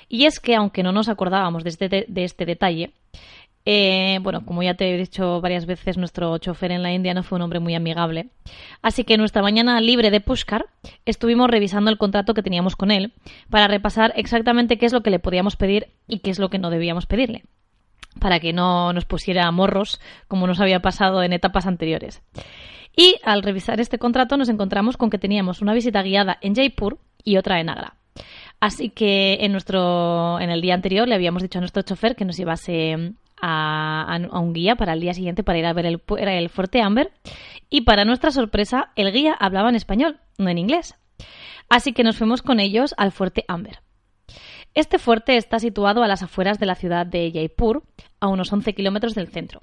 Y 0.08 0.26
es 0.26 0.40
que, 0.40 0.54
aunque 0.54 0.82
no 0.82 0.92
nos 0.92 1.08
acordábamos 1.08 1.64
de 1.64 1.70
este, 1.70 1.88
de 1.88 2.24
este 2.24 2.46
detalle, 2.46 2.92
eh, 3.66 4.18
bueno, 4.20 4.44
como 4.44 4.62
ya 4.62 4.74
te 4.74 4.92
he 4.92 4.98
dicho 4.98 5.40
varias 5.40 5.64
veces, 5.64 5.96
nuestro 5.96 6.36
chofer 6.36 6.70
en 6.70 6.82
la 6.82 6.92
India 6.92 7.14
no 7.14 7.22
fue 7.22 7.36
un 7.36 7.42
hombre 7.42 7.60
muy 7.60 7.74
amigable. 7.74 8.28
Así 8.82 9.04
que 9.04 9.16
nuestra 9.16 9.42
mañana 9.42 9.80
libre 9.80 10.10
de 10.10 10.20
Pushkar 10.20 10.66
estuvimos 11.06 11.48
revisando 11.48 11.90
el 11.90 11.96
contrato 11.96 12.34
que 12.34 12.42
teníamos 12.42 12.76
con 12.76 12.90
él 12.90 13.12
para 13.48 13.68
repasar 13.68 14.12
exactamente 14.16 14.76
qué 14.76 14.86
es 14.86 14.92
lo 14.92 15.02
que 15.02 15.10
le 15.10 15.18
podíamos 15.18 15.56
pedir 15.56 15.88
y 16.06 16.18
qué 16.18 16.30
es 16.30 16.38
lo 16.38 16.50
que 16.50 16.58
no 16.58 16.68
debíamos 16.68 17.06
pedirle. 17.06 17.44
Para 18.20 18.38
que 18.38 18.52
no 18.52 18.92
nos 18.92 19.06
pusiera 19.06 19.50
morros 19.50 20.00
como 20.28 20.46
nos 20.46 20.60
había 20.60 20.80
pasado 20.80 21.22
en 21.22 21.32
etapas 21.32 21.66
anteriores. 21.66 22.22
Y 22.94 23.16
al 23.24 23.42
revisar 23.42 23.80
este 23.80 23.98
contrato 23.98 24.36
nos 24.36 24.50
encontramos 24.50 24.96
con 24.96 25.10
que 25.10 25.18
teníamos 25.18 25.62
una 25.62 25.74
visita 25.74 26.02
guiada 26.02 26.38
en 26.42 26.54
Jaipur 26.54 26.98
y 27.24 27.38
otra 27.38 27.60
en 27.60 27.70
Agra. 27.70 27.96
Así 28.64 28.88
que 28.88 29.34
en 29.40 29.52
nuestro 29.52 30.40
en 30.40 30.48
el 30.48 30.62
día 30.62 30.72
anterior 30.72 31.06
le 31.06 31.14
habíamos 31.14 31.42
dicho 31.42 31.58
a 31.58 31.60
nuestro 31.60 31.82
chofer 31.82 32.16
que 32.16 32.24
nos 32.24 32.38
llevase 32.38 33.12
a, 33.42 34.18
un 34.32 34.54
guía 34.54 34.74
para 34.74 34.94
el 34.94 35.00
día 35.00 35.12
siguiente 35.12 35.44
para 35.44 35.58
ir 35.58 35.66
a 35.66 35.74
ver 35.74 35.84
el, 35.84 36.00
el 36.16 36.48
fuerte 36.48 36.80
Amber. 36.80 37.12
Y 37.68 37.82
para 37.82 38.06
nuestra 38.06 38.30
sorpresa, 38.30 38.90
el 38.96 39.12
guía 39.12 39.36
hablaba 39.38 39.68
en 39.68 39.74
español, 39.74 40.18
no 40.38 40.48
en 40.48 40.56
inglés. 40.56 40.94
Así 41.68 41.92
que 41.92 42.04
nos 42.04 42.16
fuimos 42.16 42.40
con 42.40 42.58
ellos 42.58 42.94
al 42.96 43.12
fuerte 43.12 43.44
Amber. 43.48 43.80
Este 44.72 44.98
fuerte 44.98 45.36
está 45.36 45.58
situado 45.58 46.02
a 46.02 46.08
las 46.08 46.22
afueras 46.22 46.58
de 46.58 46.64
la 46.64 46.74
ciudad 46.74 47.04
de 47.04 47.32
Jaipur, 47.34 47.82
a 48.18 48.28
unos 48.28 48.50
11 48.50 48.72
kilómetros 48.72 49.14
del 49.14 49.28
centro. 49.28 49.60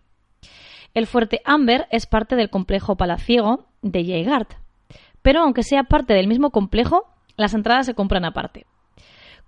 El 0.94 1.08
fuerte 1.08 1.42
Amber 1.44 1.88
es 1.90 2.06
parte 2.06 2.36
del 2.36 2.52
complejo 2.52 2.98
palaciego 2.98 3.66
de 3.82 4.06
Jaigard, 4.06 4.50
pero 5.24 5.40
aunque 5.40 5.64
sea 5.64 5.86
parte 5.86 6.14
del 6.14 6.28
mismo 6.28 6.52
complejo, 6.52 7.08
las 7.36 7.56
entradas 7.56 7.88
se 7.88 7.96
compran 7.96 8.26
aparte. 8.26 8.68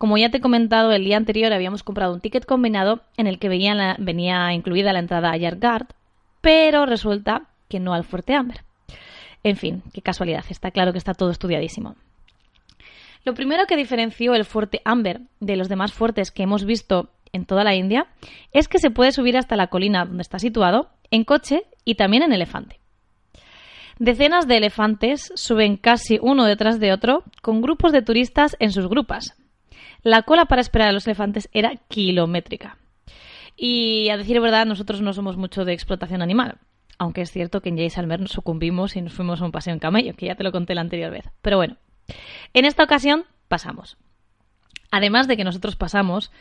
Como 0.04 0.18
ya 0.18 0.30
te 0.30 0.40
he 0.40 0.42
comentado, 0.42 0.92
el 0.92 1.06
día 1.06 1.16
anterior 1.16 1.54
habíamos 1.54 1.82
comprado 1.82 2.14
un 2.14 2.20
ticket 2.20 2.46
combinado 2.46 3.04
en 3.16 3.26
el 3.26 3.40
que 3.40 3.48
venía, 3.48 4.52
incluida 4.52 4.92
la 4.92 5.00
entrada 5.00 5.32
a 5.32 5.38
Yargard, 5.38 5.88
pero 6.42 6.86
resulta 6.86 7.44
que 7.70 7.80
no 7.80 7.94
al 7.94 8.04
Fuerte 8.04 8.36
Amber. 8.36 8.66
En 9.46 9.56
fin, 9.56 9.82
qué 9.94 10.02
casualidad, 10.02 10.44
está 10.50 10.72
claro 10.72 10.92
que 10.92 10.98
está 10.98 11.14
todo 11.14 11.30
estudiadísimo. 11.30 11.96
Lo 13.24 13.34
primero 13.34 13.66
que 13.66 13.78
diferenció 13.78 14.36
el 14.36 14.44
Fuerte 14.44 14.82
Amber 14.84 15.22
de 15.40 15.56
los 15.56 15.70
demás 15.70 15.94
fuertes 15.94 16.32
que 16.32 16.44
hemos 16.44 16.66
visto 16.66 17.10
en 17.32 17.46
toda 17.46 17.64
la 17.64 17.74
India 17.74 18.08
es 18.52 18.68
que 18.68 18.80
se 18.80 18.92
puede 18.92 19.14
subir 19.14 19.38
hasta 19.38 19.56
la 19.56 19.68
colina 19.68 20.04
donde 20.04 20.24
está 20.24 20.38
situado 20.38 20.90
en 21.12 21.24
coche 21.24 21.64
y 21.86 21.96
también 21.96 22.24
en 22.24 22.34
elefante. 22.34 22.78
Decenas 24.00 24.50
de 24.50 24.58
elefantes 24.58 25.32
suben 25.36 25.78
casi 25.78 26.20
uno 26.22 26.44
detrás 26.44 26.82
de 26.82 26.92
otro 26.92 27.24
con 27.42 27.62
grupos 27.62 27.94
de 27.94 28.02
turistas 28.02 28.58
en 28.60 28.74
sus 28.74 28.90
grupas, 28.90 29.38
la 30.04 30.24
cola 30.24 30.46
para 30.46 30.62
esperar 30.62 30.90
a 30.90 30.92
los 30.92 31.08
elefantes 31.08 31.50
era 31.54 31.76
kilométrica. 31.88 32.78
Y 33.56 34.10
a 34.10 34.18
decir 34.18 34.40
verdad, 34.42 34.66
nosotros 34.66 35.02
no 35.02 35.14
somos 35.14 35.38
mucho 35.38 35.66
de 35.66 35.74
explotación 35.74 36.22
animal. 36.22 36.58
Aunque 36.98 37.22
es 37.22 37.32
cierto 37.32 37.62
que 37.62 37.70
en 37.70 37.78
Jaysalmer 37.78 38.20
nos 38.20 38.32
sucumbimos 38.32 38.96
y 38.96 39.02
nos 39.02 39.14
fuimos 39.14 39.42
a 39.42 39.46
un 39.46 39.52
paseo 39.52 39.74
en 39.74 39.80
camello, 39.80 40.14
que 40.16 40.28
ya 40.28 40.36
te 40.36 40.44
lo 40.44 40.52
conté 40.52 40.76
la 40.76 40.82
anterior 40.82 41.12
vez. 41.12 41.30
Pero 41.42 41.58
bueno, 41.58 41.78
en 42.54 42.66
esta 42.66 42.84
ocasión 42.84 43.26
pasamos. 43.48 43.98
Además 44.92 45.28
de 45.28 45.38
que 45.38 45.44
nosotros 45.44 45.76
pasamos, 45.76 46.32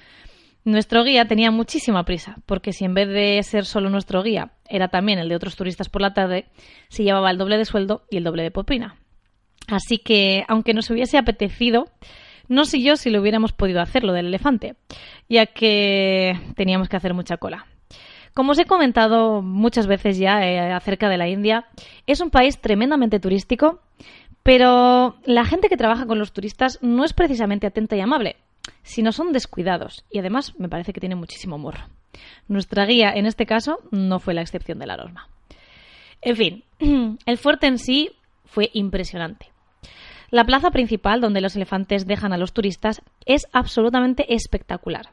nuestro 0.64 1.04
guía 1.04 1.26
tenía 1.26 1.50
muchísima 1.50 2.04
prisa, 2.04 2.37
porque 2.47 2.73
si 2.73 2.85
en 2.85 2.95
vez 2.95 3.09
de 3.09 3.42
ser 3.42 3.64
solo 3.64 3.88
nuestro 3.88 4.23
guía 4.23 4.52
era 4.69 4.88
también 4.88 5.19
el 5.19 5.28
de 5.28 5.37
otros 5.37 5.57
turistas 5.57 5.88
por 5.88 6.02
la 6.02 6.14
tarde, 6.14 6.47
se 6.88 7.03
llevaba 7.03 7.31
el 7.31 7.38
doble 7.38 7.59
de 7.59 7.64
sueldo 7.64 8.05
y 8.11 8.18
el 8.18 8.25
doble 8.25 8.42
de 8.42 8.51
popina. 8.51 8.96
Así 9.68 9.98
que, 9.98 10.44
aunque 10.48 10.75
nos 10.75 10.90
hubiese 10.90 11.18
apetecido, 11.18 11.87
no 12.53 12.67
sé 12.67 12.83
yo 12.83 12.97
si 12.97 13.09
lo 13.09 13.21
hubiéramos 13.21 13.53
podido 13.53 13.81
hacer, 13.81 14.05
lo 14.05 14.12
del 14.12 14.27
elefante, 14.27 14.77
ya 15.29 15.47
que 15.47 16.38
teníamos 16.55 16.88
que 16.88 16.97
hacer 16.97 17.15
mucha 17.15 17.38
cola. 17.38 17.67
Como 18.35 18.53
os 18.53 18.59
he 18.59 18.67
comentado 18.67 19.41
muchas 19.41 19.87
veces 19.87 20.19
ya 20.19 20.47
eh, 20.47 20.73
acerca 20.73 21.09
de 21.09 21.17
la 21.17 21.29
India, 21.29 21.67
es 22.07 22.21
un 22.21 22.31
país 22.31 22.59
tremendamente 22.61 23.21
turístico, 23.21 23.81
pero 24.43 25.17
la 25.25 25.45
gente 25.45 25.69
que 25.69 25.77
trabaja 25.77 26.07
con 26.07 26.19
los 26.19 26.33
turistas 26.33 26.79
no 26.83 27.05
es 27.05 27.15
precisamente 27.15 27.67
atenta 27.67 27.97
y 27.97 28.01
amable, 28.01 28.37
sino 28.83 29.12
son 29.12 29.33
descuidados 29.33 30.05
y 30.11 30.19
además 30.19 30.55
me 30.59 30.69
parece 30.69 30.93
que 30.93 31.01
tiene 31.01 31.15
muchísimo 31.15 31.57
humor. 31.57 31.77
Nuestra 32.49 32.85
guía, 32.85 33.12
en 33.15 33.25
este 33.25 33.47
caso, 33.47 33.79
no 33.91 34.19
fue 34.21 34.35
la 34.35 34.43
excepción 34.43 34.79
de 34.79 34.87
la 34.87 34.99
norma. 34.99 35.29
En 36.21 36.37
fin, 36.37 36.65
el 37.27 37.38
fuerte 37.38 37.67
en 37.67 37.79
sí 37.79 38.11
fue 38.45 38.71
impresionante. 38.75 39.52
La 40.33 40.45
plaza 40.45 40.71
principal, 40.71 41.21
donde 41.21 41.42
los 41.42 41.57
elefantes 41.57 42.07
dejan 42.07 42.33
a 42.33 42.38
los 42.38 42.55
turistas, 42.55 43.03
es 43.27 43.47
absolutamente 43.53 44.35
espectacular. 44.35 45.11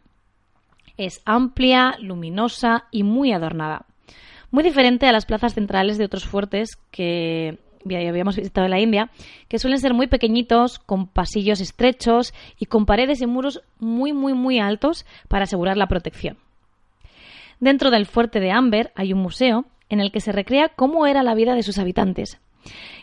Es 0.95 1.21
amplia, 1.25 1.97
luminosa 1.99 2.85
y 2.89 3.03
muy 3.03 3.33
adornada. 3.33 3.85
Muy 4.49 4.63
diferente 4.63 5.07
a 5.07 5.11
las 5.11 5.25
plazas 5.25 5.55
centrales 5.55 5.97
de 5.97 6.05
otros 6.05 6.23
fuertes 6.25 6.77
que 6.89 7.59
habíamos 7.83 8.37
visitado 8.37 8.63
en 8.63 8.71
la 8.71 8.79
India, 8.79 9.11
que 9.49 9.59
suelen 9.59 9.79
ser 9.79 9.93
muy 9.93 10.07
pequeñitos, 10.07 10.79
con 10.79 11.05
pasillos 11.07 11.59
estrechos 11.59 12.33
y 12.57 12.67
con 12.67 12.85
paredes 12.85 13.21
y 13.21 13.27
muros 13.27 13.61
muy, 13.77 14.13
muy, 14.13 14.33
muy 14.33 14.59
altos 14.59 15.05
para 15.27 15.43
asegurar 15.43 15.75
la 15.75 15.87
protección. 15.87 16.37
Dentro 17.59 17.91
del 17.91 18.05
fuerte 18.05 18.39
de 18.39 18.51
Amber 18.51 18.93
hay 18.95 19.11
un 19.11 19.19
museo 19.19 19.65
en 19.89 19.99
el 19.99 20.13
que 20.13 20.21
se 20.21 20.31
recrea 20.31 20.69
cómo 20.69 21.07
era 21.07 21.23
la 21.23 21.35
vida 21.35 21.55
de 21.55 21.63
sus 21.63 21.77
habitantes. 21.77 22.39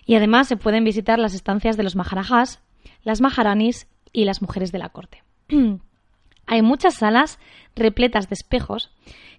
Y 0.05 0.15
además 0.15 0.49
se 0.49 0.57
pueden 0.57 0.85
visitar 0.85 1.19
las 1.19 1.35
estancias 1.35 1.77
de 1.77 1.83
los 1.83 1.97
maharajas, 1.97 2.61
las 3.03 3.21
maharanis 3.21 3.89
y 4.13 4.25
las 4.25 4.43
mujeres 4.43 4.73
de 4.73 4.79
la 4.79 4.89
corte. 4.89 5.23
Hay 6.47 6.63
muchas 6.63 6.95
salas 6.95 7.39
repletas 7.75 8.29
de 8.29 8.35
espejos 8.35 8.91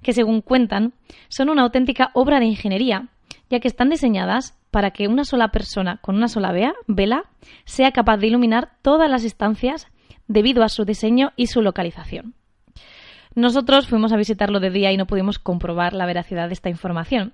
que, 0.02 0.14
según 0.14 0.42
cuentan, 0.42 0.94
son 1.30 1.50
una 1.50 1.64
auténtica 1.64 2.12
obra 2.14 2.40
de 2.40 2.46
ingeniería, 2.46 3.10
ya 3.50 3.60
que 3.60 3.68
están 3.68 3.90
diseñadas 3.90 4.58
para 4.72 4.92
que 4.92 5.08
una 5.08 5.24
sola 5.24 5.50
persona 5.50 5.98
con 5.98 6.16
una 6.16 6.28
sola 6.28 6.54
vela 6.88 7.24
sea 7.66 7.92
capaz 7.92 8.18
de 8.18 8.28
iluminar 8.28 8.74
todas 8.82 9.10
las 9.10 9.24
estancias 9.24 9.88
debido 10.28 10.64
a 10.64 10.70
su 10.70 10.84
diseño 10.84 11.32
y 11.36 11.48
su 11.48 11.62
localización. 11.62 12.34
Nosotros 13.34 13.88
fuimos 13.88 14.12
a 14.12 14.18
visitarlo 14.18 14.60
de 14.60 14.72
día 14.72 14.92
y 14.92 14.98
no 14.98 15.06
pudimos 15.06 15.40
comprobar 15.40 15.94
la 15.94 16.06
veracidad 16.06 16.48
de 16.48 16.54
esta 16.54 16.70
información, 16.70 17.34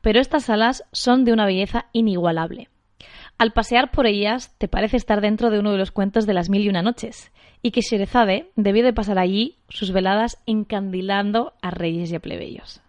pero 0.00 0.20
estas 0.20 0.44
salas 0.44 0.84
son 0.92 1.24
de 1.24 1.32
una 1.32 1.46
belleza 1.46 1.86
inigualable. 1.92 2.68
Al 3.38 3.52
pasear 3.52 3.90
por 3.90 4.06
ellas 4.06 4.54
te 4.58 4.68
parece 4.68 4.96
estar 4.96 5.20
dentro 5.20 5.50
de 5.50 5.58
uno 5.58 5.72
de 5.72 5.78
los 5.78 5.90
cuentos 5.90 6.26
de 6.26 6.34
las 6.34 6.48
mil 6.48 6.62
y 6.62 6.68
una 6.68 6.82
noches, 6.82 7.32
y 7.62 7.70
que 7.70 7.80
Sherezade 7.80 8.50
debió 8.56 8.84
de 8.84 8.92
pasar 8.92 9.18
allí 9.18 9.58
sus 9.68 9.92
veladas 9.92 10.38
encandilando 10.46 11.54
a 11.62 11.70
reyes 11.70 12.12
y 12.12 12.16
a 12.16 12.20
plebeyos. 12.20 12.80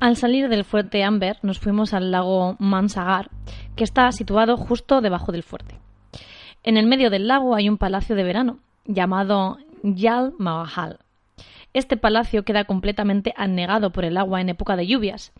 Al 0.00 0.16
salir 0.16 0.48
del 0.48 0.64
fuerte 0.64 1.02
Amber 1.04 1.38
nos 1.42 1.60
fuimos 1.60 1.94
al 1.94 2.10
lago 2.10 2.56
Mansagar, 2.58 3.30
que 3.76 3.84
está 3.84 4.12
situado 4.12 4.56
justo 4.58 5.00
debajo 5.00 5.32
del 5.32 5.42
fuerte. 5.42 5.76
En 6.62 6.76
el 6.76 6.86
medio 6.86 7.08
del 7.08 7.26
lago 7.26 7.54
hay 7.54 7.68
un 7.68 7.78
palacio 7.78 8.16
de 8.16 8.24
verano 8.24 8.58
llamado 8.84 9.58
Yal 9.82 10.32
Mahal, 10.38 10.98
este 11.72 11.96
palacio 11.96 12.42
queda 12.44 12.64
completamente 12.64 13.32
anegado 13.36 13.90
por 13.90 14.04
el 14.04 14.16
agua 14.16 14.40
en 14.40 14.48
época 14.48 14.76
de 14.76 14.86
lluvias 14.86 15.32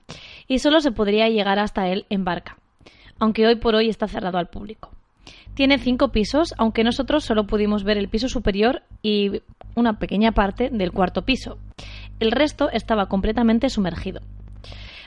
y 0.47 0.61
solo 0.61 0.81
se 0.81 0.93
podría 0.93 1.29
llegar 1.29 1.59
hasta 1.59 1.89
él 1.89 2.07
en 2.09 2.25
barca, 2.25 2.57
aunque 3.19 3.47
hoy 3.47 3.57
por 3.57 3.75
hoy 3.75 3.89
está 3.89 4.07
cerrado 4.07 4.39
al 4.39 4.49
público. 4.49 4.91
Tiene 5.55 5.79
cinco 5.79 6.09
pisos, 6.09 6.55
aunque 6.57 6.85
nosotros 6.85 7.25
solo 7.25 7.47
pudimos 7.47 7.83
ver 7.83 7.99
el 7.99 8.09
piso 8.09 8.29
superior 8.29 8.83
y 9.03 9.43
una 9.75 9.99
pequeña 9.99 10.33
parte 10.33 10.71
del 10.71 10.93
cuarto 10.93 11.23
piso. 11.23 11.59
El 12.21 12.31
resto 12.31 12.71
estaba 12.71 13.07
completamente 13.07 13.69
sumergido. 13.69 14.21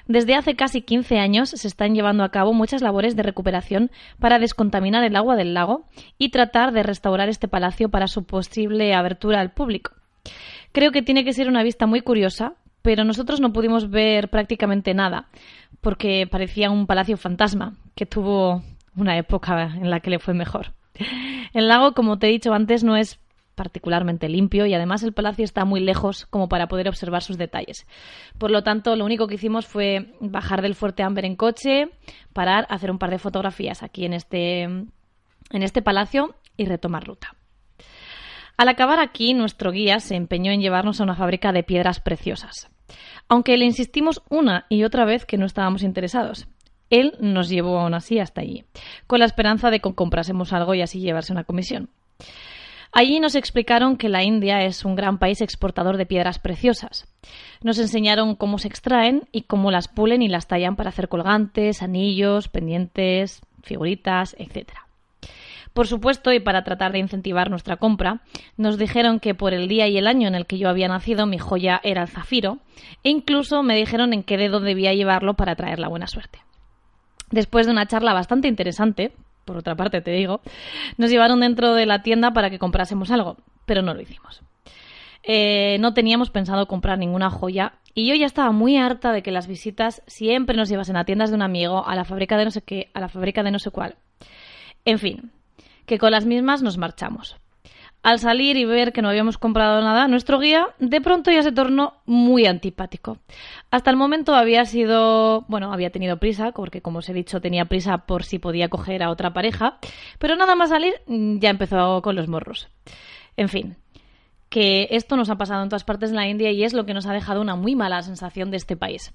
Desde 0.07 0.35
hace 0.35 0.55
casi 0.55 0.81
15 0.81 1.19
años 1.19 1.49
se 1.49 1.67
están 1.67 1.95
llevando 1.95 2.23
a 2.23 2.29
cabo 2.29 2.53
muchas 2.53 2.81
labores 2.81 3.15
de 3.15 3.23
recuperación 3.23 3.91
para 4.19 4.39
descontaminar 4.39 5.03
el 5.03 5.15
agua 5.15 5.35
del 5.35 5.53
lago 5.53 5.85
y 6.17 6.29
tratar 6.29 6.73
de 6.73 6.83
restaurar 6.83 7.29
este 7.29 7.47
palacio 7.47 7.89
para 7.89 8.07
su 8.07 8.25
posible 8.25 8.93
abertura 8.93 9.39
al 9.39 9.51
público. 9.51 9.93
Creo 10.71 10.91
que 10.91 11.01
tiene 11.01 11.23
que 11.23 11.33
ser 11.33 11.47
una 11.47 11.63
vista 11.63 11.85
muy 11.85 12.01
curiosa 12.01 12.55
pero 12.83 13.05
nosotros 13.05 13.39
no 13.39 13.53
pudimos 13.53 13.89
ver 13.89 14.29
prácticamente 14.29 14.93
nada, 14.93 15.29
porque 15.81 16.27
parecía 16.29 16.69
un 16.69 16.85
palacio 16.85 17.17
fantasma, 17.17 17.73
que 17.95 18.05
tuvo 18.05 18.61
una 18.95 19.17
época 19.17 19.63
en 19.63 19.89
la 19.89 20.01
que 20.01 20.11
le 20.11 20.19
fue 20.19 20.35
mejor. 20.35 20.73
El 21.53 21.69
lago, 21.69 21.93
como 21.93 22.19
te 22.19 22.27
he 22.27 22.31
dicho 22.31 22.53
antes, 22.53 22.83
no 22.83 22.95
es 22.97 23.19
particularmente 23.55 24.29
limpio 24.29 24.65
y 24.65 24.73
además 24.73 25.03
el 25.03 25.13
palacio 25.13 25.45
está 25.45 25.65
muy 25.65 25.79
lejos 25.79 26.25
como 26.25 26.49
para 26.49 26.67
poder 26.67 26.87
observar 26.87 27.21
sus 27.21 27.37
detalles. 27.37 27.85
Por 28.37 28.51
lo 28.51 28.63
tanto, 28.63 28.95
lo 28.95 29.05
único 29.05 29.27
que 29.27 29.35
hicimos 29.35 29.65
fue 29.65 30.13
bajar 30.19 30.61
del 30.61 30.75
Fuerte 30.75 31.03
Amber 31.03 31.25
en 31.25 31.35
coche, 31.35 31.89
parar, 32.33 32.65
hacer 32.69 32.91
un 32.91 32.99
par 32.99 33.11
de 33.11 33.19
fotografías 33.19 33.83
aquí 33.83 34.05
en 34.05 34.13
este, 34.13 34.61
en 34.63 34.89
este 35.51 35.81
palacio 35.81 36.35
y 36.57 36.65
retomar 36.65 37.05
ruta. 37.05 37.35
Al 38.57 38.69
acabar 38.69 38.99
aquí, 38.99 39.33
nuestro 39.33 39.71
guía 39.71 39.99
se 39.99 40.15
empeñó 40.15 40.51
en 40.51 40.61
llevarnos 40.61 40.99
a 40.99 41.03
una 41.03 41.15
fábrica 41.15 41.51
de 41.51 41.63
piedras 41.63 41.99
preciosas. 41.99 42.69
Aunque 43.27 43.57
le 43.57 43.65
insistimos 43.65 44.21
una 44.29 44.65
y 44.69 44.83
otra 44.83 45.05
vez 45.05 45.25
que 45.25 45.37
no 45.37 45.45
estábamos 45.45 45.81
interesados. 45.83 46.47
Él 46.89 47.13
nos 47.19 47.49
llevó 47.49 47.79
aún 47.79 47.95
así 47.95 48.19
hasta 48.19 48.41
allí, 48.41 48.65
con 49.07 49.19
la 49.19 49.25
esperanza 49.25 49.71
de 49.71 49.79
que 49.79 49.95
comprásemos 49.95 50.53
algo 50.53 50.75
y 50.75 50.81
así 50.81 50.99
llevarse 50.99 51.33
una 51.33 51.43
comisión. 51.43 51.89
Allí 52.95 53.19
nos 53.19 53.33
explicaron 53.33 53.97
que 53.97 54.07
la 54.07 54.23
India 54.23 54.61
es 54.61 54.85
un 54.85 54.95
gran 54.95 55.17
país 55.17 55.41
exportador 55.41 55.97
de 55.97 56.05
piedras 56.05 56.37
preciosas. 56.37 57.07
Nos 57.63 57.79
enseñaron 57.79 58.35
cómo 58.35 58.59
se 58.59 58.67
extraen 58.67 59.23
y 59.31 59.41
cómo 59.41 59.71
las 59.71 59.87
pulen 59.87 60.21
y 60.21 60.27
las 60.27 60.47
tallan 60.47 60.75
para 60.75 60.89
hacer 60.89 61.09
colgantes, 61.09 61.81
anillos, 61.81 62.49
pendientes, 62.49 63.41
figuritas, 63.63 64.35
etc. 64.37 64.73
Por 65.73 65.87
supuesto, 65.87 66.31
y 66.31 66.39
para 66.39 66.63
tratar 66.63 66.91
de 66.91 66.99
incentivar 66.99 67.49
nuestra 67.49 67.77
compra, 67.77 68.21
nos 68.57 68.77
dijeron 68.77 69.19
que 69.19 69.33
por 69.33 69.55
el 69.55 69.67
día 69.67 69.87
y 69.87 69.97
el 69.97 70.05
año 70.05 70.27
en 70.27 70.35
el 70.35 70.45
que 70.45 70.59
yo 70.59 70.69
había 70.69 70.87
nacido 70.87 71.25
mi 71.25 71.39
joya 71.39 71.81
era 71.83 72.03
el 72.03 72.09
zafiro, 72.09 72.59
e 73.03 73.09
incluso 73.09 73.63
me 73.63 73.75
dijeron 73.75 74.13
en 74.13 74.21
qué 74.21 74.37
dedo 74.37 74.59
debía 74.59 74.93
llevarlo 74.93 75.33
para 75.33 75.55
traer 75.55 75.79
la 75.79 75.87
buena 75.87 76.05
suerte. 76.05 76.39
Después 77.31 77.65
de 77.65 77.71
una 77.71 77.87
charla 77.87 78.13
bastante 78.13 78.47
interesante, 78.47 79.13
por 79.45 79.57
otra 79.57 79.75
parte 79.75 80.01
te 80.01 80.11
digo, 80.11 80.41
nos 80.97 81.09
llevaron 81.09 81.39
dentro 81.39 81.73
de 81.73 81.85
la 81.85 82.01
tienda 82.01 82.31
para 82.31 82.49
que 82.49 82.59
comprásemos 82.59 83.11
algo, 83.11 83.37
pero 83.65 83.81
no 83.81 83.93
lo 83.93 84.01
hicimos. 84.01 84.41
Eh, 85.23 85.77
no 85.79 85.93
teníamos 85.93 86.29
pensado 86.29 86.67
comprar 86.67 86.97
ninguna 86.97 87.29
joya 87.29 87.73
y 87.93 88.07
yo 88.07 88.15
ya 88.15 88.25
estaba 88.25 88.51
muy 88.51 88.77
harta 88.77 89.13
de 89.13 89.23
que 89.23 89.31
las 89.31 89.47
visitas 89.47 90.01
siempre 90.05 90.57
nos 90.57 90.67
llevasen 90.67 90.97
a 90.97 91.05
tiendas 91.05 91.29
de 91.29 91.35
un 91.35 91.41
amigo, 91.41 91.87
a 91.87 91.95
la 91.95 92.03
fábrica 92.03 92.37
de 92.37 92.45
no 92.45 92.51
sé 92.51 92.61
qué, 92.61 92.89
a 92.93 92.99
la 92.99 93.07
fábrica 93.07 93.43
de 93.43 93.51
no 93.51 93.59
sé 93.59 93.71
cuál. 93.71 93.95
En 94.83 94.99
fin, 94.99 95.31
que 95.85 95.97
con 95.97 96.11
las 96.11 96.25
mismas 96.25 96.61
nos 96.61 96.77
marchamos. 96.77 97.37
Al 98.03 98.19
salir 98.19 98.57
y 98.57 98.65
ver 98.65 98.91
que 98.91 99.01
no 99.01 99.07
habíamos 99.07 99.37
comprado 99.37 99.81
nada, 99.81 100.09
nuestro 100.09 100.37
guía 100.37 100.67
de 100.77 100.99
pronto 100.99 101.31
ya 101.31 101.41
se 101.41 101.53
tornó 101.53 101.93
muy 102.05 102.45
antipático. 102.45 103.17
Hasta 103.71 103.89
el 103.91 103.95
momento 103.95 104.35
había 104.35 104.65
sido, 104.65 105.45
bueno, 105.47 105.71
había 105.71 105.89
tenido 105.89 106.17
prisa, 106.17 106.51
porque 106.51 106.81
como 106.81 106.99
os 106.99 107.07
he 107.07 107.13
dicho 107.13 107.39
tenía 107.39 107.63
prisa 107.65 107.99
por 107.99 108.25
si 108.25 108.39
podía 108.39 108.67
coger 108.67 109.03
a 109.03 109.09
otra 109.09 109.31
pareja, 109.31 109.77
pero 110.19 110.35
nada 110.35 110.53
más 110.55 110.69
salir 110.69 110.95
mm, 111.07 111.39
ya 111.39 111.49
empezó 111.49 112.01
con 112.01 112.17
los 112.17 112.27
morros. 112.27 112.67
En 113.37 113.47
fin, 113.47 113.77
que 114.49 114.89
esto 114.91 115.15
nos 115.15 115.29
ha 115.29 115.37
pasado 115.37 115.63
en 115.63 115.69
todas 115.69 115.85
partes 115.85 116.11
de 116.11 116.17
la 116.17 116.27
India 116.27 116.51
y 116.51 116.65
es 116.65 116.73
lo 116.73 116.85
que 116.85 116.93
nos 116.93 117.07
ha 117.07 117.13
dejado 117.13 117.39
una 117.39 117.55
muy 117.55 117.73
mala 117.73 118.01
sensación 118.01 118.51
de 118.51 118.57
este 118.57 118.75
país. 118.75 119.13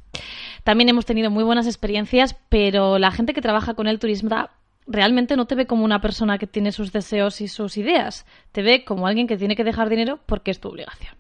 También 0.65 0.89
hemos 0.89 1.05
tenido 1.05 1.31
muy 1.31 1.45
buenas 1.45 1.67
experiencias, 1.67 2.37
pero 2.49 2.99
la 2.99 3.11
gente 3.11 3.35
que 3.35 3.43
trabaja 3.43 3.75
con 3.75 3.87
el 3.87 3.99
turismo 3.99 4.49
realmente 4.89 5.37
no 5.37 5.47
te 5.47 5.55
ve 5.55 5.67
como 5.67 5.85
una 5.85 6.01
persona 6.01 6.39
que 6.39 6.47
tiene 6.47 6.73
sus 6.73 6.93
deseos 6.93 7.41
y 7.41 7.49
sus 7.49 7.77
ideas, 7.77 8.27
te 8.53 8.63
ve 8.63 8.85
como 8.85 9.07
alguien 9.07 9.27
que 9.27 9.37
tiene 9.37 9.55
que 9.55 9.65
dejar 9.65 9.89
dinero 9.89 10.19
porque 10.27 10.51
es 10.51 10.61
tu 10.61 10.69
obligación. 10.69 11.15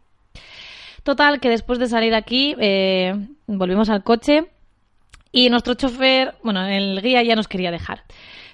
Total, 1.02 1.40
que 1.40 1.48
después 1.48 1.78
de 1.78 1.86
salir 1.86 2.14
aquí, 2.14 2.54
eh, 2.58 3.14
volvimos 3.46 3.88
al 3.88 4.02
coche 4.02 4.50
y 5.30 5.50
nuestro 5.50 5.74
chofer, 5.74 6.34
bueno, 6.42 6.66
el 6.66 7.00
guía 7.00 7.22
ya 7.22 7.36
nos 7.36 7.48
quería 7.48 7.70
dejar. 7.70 8.02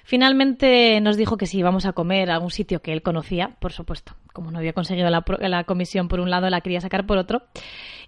Finalmente 0.03 1.01
nos 1.01 1.17
dijo 1.17 1.35
que 1.35 1.47
si 1.47 1.57
íbamos 1.57 1.85
a 1.85 1.93
comer 1.93 2.29
a 2.29 2.35
algún 2.35 2.51
sitio 2.51 2.81
que 2.81 2.93
él 2.93 3.01
conocía, 3.01 3.55
por 3.59 3.71
supuesto. 3.73 4.13
Como 4.33 4.51
no 4.51 4.59
había 4.59 4.73
conseguido 4.73 5.09
la, 5.09 5.23
la, 5.39 5.63
comisión 5.63 6.07
por 6.07 6.19
un 6.19 6.29
lado, 6.29 6.49
la 6.49 6.61
quería 6.61 6.79
sacar 6.79 7.07
por 7.07 7.17
otro. 7.17 7.41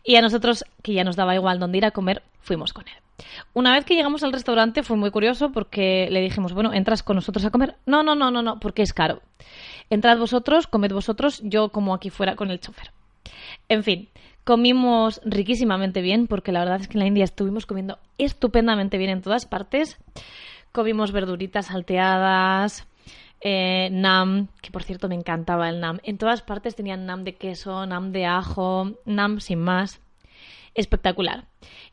Y 0.04 0.16
a 0.16 0.22
nosotros, 0.22 0.64
que 0.84 0.94
ya 0.94 1.04
nos 1.04 1.16
daba 1.16 1.34
igual 1.34 1.60
dónde 1.60 1.80
ir 1.80 1.86
a 1.86 1.92
comer, 1.92 2.22
fuimos 2.40 2.72
con 2.72 2.88
él. 2.88 3.07
Una 3.54 3.74
vez 3.74 3.86
que 3.86 3.96
llegamos 3.96 4.24
al 4.24 4.34
restaurante 4.34 4.84
fue 4.84 4.96
muy 4.96 5.10
curioso 5.10 5.52
porque 5.52 6.08
le 6.12 6.22
dijimos, 6.22 6.54
bueno, 6.54 6.74
¿entras 6.74 7.02
con 7.02 7.16
nosotros 7.16 7.44
a 7.46 7.50
comer? 7.50 7.76
No, 7.86 8.04
no, 8.04 8.16
no, 8.16 8.30
no, 8.30 8.44
no, 8.44 8.60
porque 8.60 8.84
es 8.84 8.94
caro. 8.94 9.22
Entrad 9.90 10.20
vosotros, 10.20 10.68
comed 10.68 10.92
vosotros, 10.92 11.42
yo 11.44 11.70
como 11.70 11.96
aquí 11.96 12.10
fuera 12.10 12.36
con 12.36 12.52
el 12.52 12.60
chofer. 12.60 12.92
En 13.70 13.84
fin, 13.84 14.10
comimos 14.44 15.20
riquísimamente 15.26 16.02
bien 16.02 16.28
porque 16.28 16.52
la 16.52 16.60
verdad 16.60 16.82
es 16.82 16.88
que 16.88 16.94
en 16.94 17.00
la 17.00 17.08
India 17.08 17.24
estuvimos 17.24 17.66
comiendo 17.66 17.98
estupendamente 18.18 18.98
bien 18.98 19.10
en 19.10 19.22
todas 19.22 19.46
partes. 19.46 19.98
Comimos 20.72 21.12
verduritas 21.12 21.68
salteadas, 21.68 22.88
eh, 23.42 23.90
nam, 23.92 24.48
que 24.62 24.70
por 24.70 24.84
cierto 24.84 25.10
me 25.10 25.16
encantaba 25.16 25.70
el 25.70 25.80
nam. 25.80 26.00
En 26.04 26.20
todas 26.20 26.44
partes 26.44 26.76
tenían 26.76 27.08
nam 27.08 27.24
de 27.24 27.36
queso, 27.36 27.86
nam 27.88 28.12
de 28.12 28.26
ajo, 28.28 28.92
nam 29.06 29.40
sin 29.40 29.60
más 29.60 30.02
espectacular. 30.78 31.46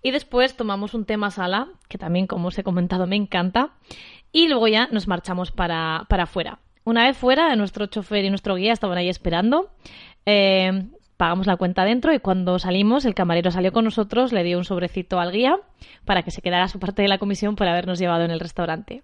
Y 0.03 0.13
después 0.13 0.57
tomamos 0.57 0.95
un 0.95 1.05
té 1.05 1.17
masala, 1.17 1.69
que 1.89 1.99
también, 1.99 2.27
como 2.27 2.49
os 2.49 2.59
he 2.59 2.63
comentado, 2.63 3.07
me 3.07 3.17
encanta. 3.17 3.73
Y 4.31 4.49
luego 4.49 4.69
ya 4.69 4.89
nos 4.93 5.09
marchamos 5.09 5.51
para, 5.51 6.07
para 6.09 6.25
afuera. 6.25 6.61
Una 6.85 7.05
vez 7.05 7.17
fuera, 7.17 7.57
nuestro 7.57 7.87
chofer 7.87 8.25
y 8.25 8.31
nuestro 8.31 8.55
guía 8.57 8.73
estaban 8.73 8.99
ahí 8.99 9.09
esperando. 9.09 9.71
Eh, 10.27 10.89
pagamos 11.17 11.47
la 11.47 11.57
cuenta 11.57 11.85
dentro 11.85 12.13
y 12.13 12.19
cuando 12.19 12.59
salimos, 12.59 13.05
el 13.05 13.15
camarero 13.15 13.51
salió 13.51 13.73
con 13.73 13.85
nosotros, 13.85 14.33
le 14.33 14.45
dio 14.45 14.59
un 14.59 14.65
sobrecito 14.65 15.19
al 15.19 15.33
guía 15.33 15.57
para 16.05 16.23
que 16.23 16.31
se 16.31 16.43
quedara 16.43 16.69
su 16.69 16.79
parte 16.79 17.03
de 17.03 17.09
la 17.09 17.19
comisión 17.19 17.57
por 17.57 17.69
habernos 17.69 17.99
llevado 17.99 18.25
en 18.25 18.31
el 18.31 18.41
restaurante. 18.41 19.03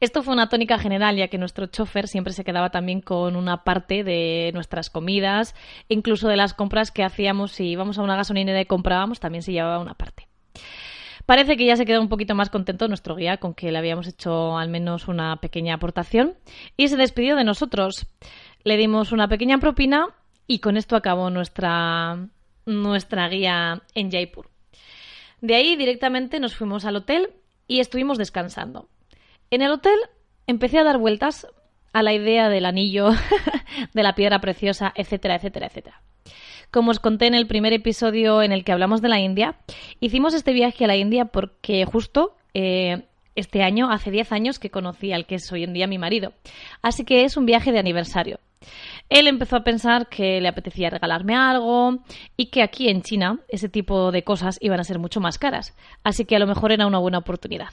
Esto 0.00 0.22
fue 0.22 0.34
una 0.34 0.48
tónica 0.48 0.78
general, 0.78 1.16
ya 1.16 1.28
que 1.28 1.38
nuestro 1.38 1.66
chofer 1.66 2.08
siempre 2.08 2.32
se 2.32 2.44
quedaba 2.44 2.70
también 2.70 3.00
con 3.00 3.36
una 3.36 3.64
parte 3.64 4.04
de 4.04 4.50
nuestras 4.54 4.90
comidas, 4.90 5.54
incluso 5.88 6.28
de 6.28 6.36
las 6.36 6.54
compras 6.54 6.90
que 6.90 7.04
hacíamos 7.04 7.52
si 7.52 7.66
íbamos 7.68 7.98
a 7.98 8.02
una 8.02 8.16
gasolinera 8.16 8.60
y 8.60 8.66
comprábamos, 8.66 9.20
también 9.20 9.42
se 9.42 9.52
llevaba 9.52 9.78
una 9.78 9.94
parte. 9.94 10.28
Parece 11.28 11.58
que 11.58 11.66
ya 11.66 11.76
se 11.76 11.84
quedó 11.84 12.00
un 12.00 12.08
poquito 12.08 12.34
más 12.34 12.48
contento 12.48 12.88
nuestro 12.88 13.14
guía 13.14 13.36
con 13.36 13.52
que 13.52 13.70
le 13.70 13.76
habíamos 13.76 14.06
hecho 14.06 14.56
al 14.56 14.70
menos 14.70 15.08
una 15.08 15.36
pequeña 15.36 15.74
aportación 15.74 16.38
y 16.76 16.88
se 16.88 16.96
despidió 16.96 17.36
de 17.36 17.44
nosotros. 17.44 18.06
Le 18.64 18.78
dimos 18.78 19.12
una 19.12 19.28
pequeña 19.28 19.58
propina 19.58 20.06
y 20.46 20.60
con 20.60 20.78
esto 20.78 20.96
acabó 20.96 21.28
nuestra, 21.28 22.28
nuestra 22.64 23.28
guía 23.28 23.82
en 23.94 24.10
Jaipur. 24.10 24.48
De 25.42 25.54
ahí 25.54 25.76
directamente 25.76 26.40
nos 26.40 26.56
fuimos 26.56 26.86
al 26.86 26.96
hotel 26.96 27.28
y 27.66 27.80
estuvimos 27.80 28.16
descansando. 28.16 28.88
En 29.50 29.62
el 29.62 29.70
hotel 29.70 29.98
empecé 30.46 30.78
a 30.78 30.84
dar 30.84 30.98
vueltas 30.98 31.46
a 31.92 32.02
la 32.02 32.12
idea 32.12 32.48
del 32.48 32.66
anillo, 32.66 33.10
de 33.94 34.02
la 34.02 34.14
piedra 34.14 34.40
preciosa, 34.40 34.92
etcétera, 34.94 35.36
etcétera, 35.36 35.66
etcétera. 35.66 36.02
Como 36.70 36.90
os 36.90 37.00
conté 37.00 37.26
en 37.26 37.34
el 37.34 37.46
primer 37.46 37.72
episodio 37.72 38.42
en 38.42 38.52
el 38.52 38.62
que 38.62 38.72
hablamos 38.72 39.00
de 39.00 39.08
la 39.08 39.20
India, 39.20 39.56
hicimos 40.00 40.34
este 40.34 40.52
viaje 40.52 40.84
a 40.84 40.88
la 40.88 40.96
India 40.96 41.24
porque 41.26 41.86
justo 41.86 42.36
eh, 42.52 43.04
este 43.36 43.62
año, 43.62 43.90
hace 43.90 44.10
10 44.10 44.32
años 44.32 44.58
que 44.58 44.70
conocí 44.70 45.12
al 45.12 45.24
que 45.24 45.36
es 45.36 45.50
hoy 45.50 45.64
en 45.64 45.72
día 45.72 45.86
mi 45.86 45.96
marido. 45.96 46.34
Así 46.82 47.04
que 47.04 47.24
es 47.24 47.36
un 47.36 47.46
viaje 47.46 47.72
de 47.72 47.78
aniversario. 47.78 48.40
Él 49.08 49.28
empezó 49.28 49.56
a 49.56 49.64
pensar 49.64 50.08
que 50.08 50.40
le 50.40 50.48
apetecía 50.48 50.90
regalarme 50.90 51.34
algo 51.34 51.98
y 52.36 52.46
que 52.46 52.62
aquí 52.62 52.88
en 52.88 53.02
China 53.02 53.38
ese 53.48 53.68
tipo 53.68 54.12
de 54.12 54.24
cosas 54.24 54.58
iban 54.60 54.80
a 54.80 54.84
ser 54.84 54.98
mucho 54.98 55.20
más 55.20 55.38
caras. 55.38 55.74
Así 56.04 56.26
que 56.26 56.36
a 56.36 56.38
lo 56.38 56.46
mejor 56.46 56.72
era 56.72 56.86
una 56.86 56.98
buena 56.98 57.18
oportunidad. 57.18 57.70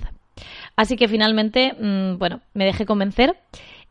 Así 0.75 0.97
que 0.97 1.07
finalmente, 1.07 1.73
mmm, 1.79 2.17
bueno, 2.17 2.41
me 2.53 2.65
dejé 2.65 2.85
convencer 2.85 3.37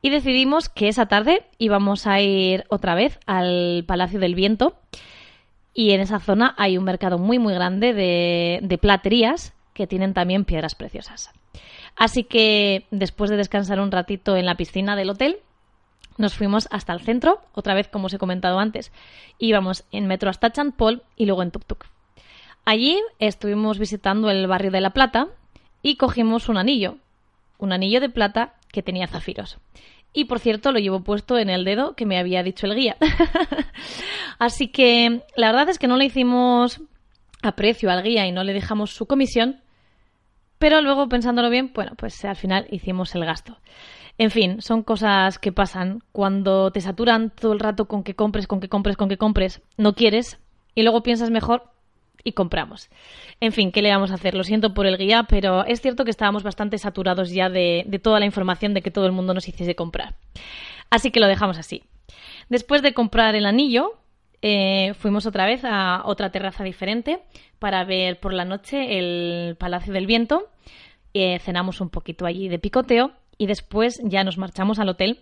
y 0.03 0.11
decidimos 0.11 0.69
que 0.69 0.89
esa 0.89 1.07
tarde 1.07 1.47
íbamos 1.59 2.07
a 2.07 2.21
ir 2.21 2.65
otra 2.69 2.95
vez 2.95 3.19
al 3.27 3.85
Palacio 3.87 4.21
del 4.21 4.35
Viento. 4.35 4.77
Y 5.73 5.93
en 5.93 6.03
esa 6.03 6.21
zona 6.21 6.55
hay 6.59 6.77
un 6.77 6.85
mercado 6.85 7.19
muy 7.19 7.39
muy 7.39 7.55
grande 7.55 7.95
de, 7.95 8.79
platerías 8.83 9.55
que 9.73 9.87
tienen 9.87 10.13
también 10.13 10.45
piedras 10.45 10.75
preciosas. 10.75 11.31
Así 11.97 12.23
que 12.23 12.87
después 12.91 13.31
de 13.31 13.37
descansar 13.37 13.81
un 13.81 13.91
ratito 13.91 14.37
en 14.37 14.47
la 14.47 14.57
piscina 14.57 14.95
del 14.95 15.11
hotel, 15.11 15.39
nos 16.19 16.35
fuimos 16.35 16.69
hasta 16.71 16.93
el 16.93 17.01
centro, 17.01 17.41
otra 17.55 17.75
vez 17.75 17.89
como 17.89 18.07
os 18.07 18.13
he 18.13 18.19
comentado 18.19 18.59
antes. 18.59 18.93
Íbamos 19.39 19.85
en 19.91 20.07
metro 20.07 20.29
hasta 20.29 20.53
Chanpol 20.53 21.03
y 21.17 21.25
luego 21.25 21.43
en 21.43 21.51
tuk-tuk. 21.51 21.87
Allí 22.67 23.01
estuvimos 23.19 23.79
visitando 23.79 24.31
el 24.31 24.47
barrio 24.47 24.71
de 24.71 24.81
La 24.83 24.91
Plata 24.91 25.29
y 25.85 25.97
cogimos 25.97 26.49
un 26.49 26.57
anillo, 26.57 26.97
un 27.59 27.73
anillo 27.73 28.01
de 28.01 28.09
plata 28.09 28.55
que 28.73 28.83
tenía 28.83 29.07
zafiros. 29.07 29.59
Y 30.15 30.25
por 30.25 30.39
cierto, 30.39 30.73
lo 30.73 30.79
llevo 30.79 31.05
puesto 31.05 31.37
en 31.39 31.51
el 31.51 31.65
dedo 31.65 31.95
que 31.95 32.07
me 32.07 32.19
había 32.19 32.43
dicho 32.43 32.67
el 32.67 32.75
guía. 32.75 32.97
Así 34.39 34.69
que 34.69 35.21
la 35.37 35.49
verdad 35.53 35.69
es 35.69 35.79
que 35.79 35.87
no 35.87 35.99
le 35.99 36.07
hicimos 36.07 36.81
aprecio 37.43 37.91
al 37.91 38.03
guía 38.03 38.27
y 38.27 38.33
no 38.33 38.45
le 38.45 38.55
dejamos 38.55 38.93
su 38.93 39.05
comisión, 39.05 39.61
pero 40.59 40.81
luego 40.81 41.07
pensándolo 41.11 41.51
bien, 41.51 41.73
bueno, 41.75 41.93
pues 41.99 42.25
al 42.25 42.37
final 42.37 42.67
hicimos 42.71 43.15
el 43.15 43.27
gasto. 43.27 43.59
En 44.17 44.31
fin, 44.31 44.63
son 44.63 44.85
cosas 44.85 45.39
que 45.39 45.53
pasan 45.53 45.99
cuando 46.13 46.71
te 46.71 46.81
saturan 46.81 47.29
todo 47.29 47.53
el 47.53 47.61
rato 47.61 47.85
con 47.89 48.05
que 48.05 48.15
compres, 48.15 48.47
con 48.47 48.61
que 48.61 48.71
compres, 48.71 48.97
con 48.97 49.11
que 49.11 49.19
compres, 49.19 49.61
no 49.77 49.95
quieres 49.95 50.39
y 50.75 50.83
luego 50.83 51.03
piensas 51.03 51.31
mejor 51.31 51.74
y 52.25 52.33
compramos. 52.33 52.89
En 53.41 53.53
fin, 53.53 53.71
¿qué 53.71 53.83
le 53.83 53.91
vamos 53.91 54.11
a 54.11 54.15
hacer? 54.15 54.35
Lo 54.35 54.43
siento 54.43 54.75
por 54.75 54.87
el 54.87 54.97
guía, 54.97 55.27
pero 55.29 55.65
es 55.65 55.81
cierto 55.81 56.05
que 56.05 56.11
estábamos 56.11 56.43
bastante 56.43 56.79
saturados 56.79 57.31
ya 57.31 57.51
de, 57.51 57.87
toda 58.03 58.19
la 58.19 58.27
información 58.27 58.75
de 58.75 58.83
que 58.83 58.91
todo 58.91 59.07
el 59.07 59.13
mundo 59.13 59.35
nos 59.35 59.47
hiciese 59.47 59.75
comprar. 59.75 60.17
Así 60.91 61.11
que 61.11 61.21
lo 61.21 61.29
dejamos 61.29 61.59
así. 61.59 61.85
Después 62.49 62.83
de 62.83 62.95
comprar 62.95 63.35
el 63.35 63.47
anillo, 63.47 63.93
eh, 64.43 64.95
fuimos 64.95 65.27
otra 65.27 65.47
vez 65.47 65.63
a 65.65 66.03
otra 66.05 66.31
terraza 66.31 66.65
diferente 66.65 67.21
para 67.59 67.85
ver 67.85 68.19
por 68.21 68.33
la 68.33 68.45
noche 68.45 68.99
el 68.99 69.57
Palacio 69.57 69.93
del 69.93 70.07
Viento. 70.07 70.49
Eh, 71.13 71.39
cenamos 71.39 71.81
un 71.81 71.91
poquito 71.91 72.27
allí 72.27 72.49
de 72.49 72.59
picoteo 72.59 73.13
y 73.39 73.47
después 73.47 74.01
ya 74.03 74.25
nos 74.25 74.39
marchamos 74.39 74.79
al 74.79 74.89
hotel 74.89 75.21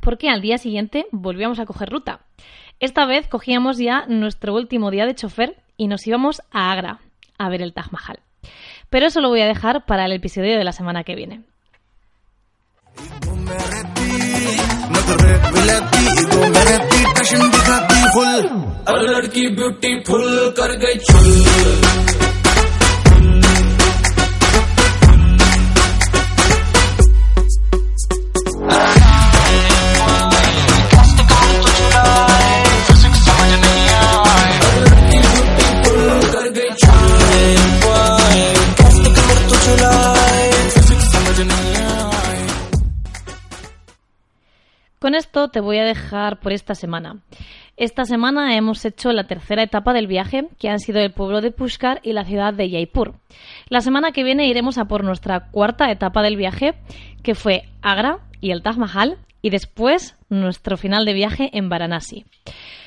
porque 0.00 0.28
al 0.28 0.40
día 0.40 0.58
siguiente 0.58 1.06
volvíamos 1.12 1.58
a 1.60 1.66
coger 1.66 1.90
ruta. 1.90 2.20
Esta 2.80 3.06
vez 3.06 3.28
cogíamos 3.28 3.78
ya 3.78 4.06
nuestro 4.08 4.54
último 4.54 4.90
día 4.90 5.06
de 5.06 5.14
chofer 5.14 5.56
y 5.82 5.88
nos 5.88 6.06
íbamos 6.06 6.42
a 6.52 6.70
Agra 6.70 7.00
a 7.38 7.48
ver 7.48 7.60
el 7.60 7.72
Taj 7.72 7.90
Mahal. 7.90 8.20
Pero 8.88 9.06
eso 9.06 9.20
lo 9.20 9.30
voy 9.30 9.40
a 9.40 9.46
dejar 9.46 9.84
para 9.84 10.04
el 10.04 10.12
episodio 10.12 10.56
de 10.56 10.62
la 10.62 10.70
semana 10.70 11.02
que 11.02 11.16
viene. 11.16 11.40
Con 45.12 45.18
esto 45.18 45.48
te 45.48 45.60
voy 45.60 45.76
a 45.76 45.84
dejar 45.84 46.40
por 46.40 46.54
esta 46.54 46.74
semana. 46.74 47.18
Esta 47.76 48.06
semana 48.06 48.56
hemos 48.56 48.82
hecho 48.86 49.12
la 49.12 49.24
tercera 49.24 49.62
etapa 49.62 49.92
del 49.92 50.06
viaje, 50.06 50.48
que 50.58 50.70
han 50.70 50.78
sido 50.78 51.00
el 51.00 51.12
pueblo 51.12 51.42
de 51.42 51.50
Pushkar 51.50 52.00
y 52.02 52.14
la 52.14 52.24
ciudad 52.24 52.54
de 52.54 52.70
Jaipur. 52.70 53.16
La 53.68 53.82
semana 53.82 54.12
que 54.12 54.24
viene 54.24 54.48
iremos 54.48 54.78
a 54.78 54.86
por 54.86 55.04
nuestra 55.04 55.50
cuarta 55.50 55.90
etapa 55.90 56.22
del 56.22 56.38
viaje, 56.38 56.76
que 57.22 57.34
fue 57.34 57.64
Agra 57.82 58.20
y 58.40 58.52
el 58.52 58.62
Taj 58.62 58.78
Mahal, 58.78 59.18
y 59.42 59.50
después 59.50 60.16
nuestro 60.30 60.78
final 60.78 61.04
de 61.04 61.12
viaje 61.12 61.50
en 61.52 61.68
Varanasi. 61.68 62.24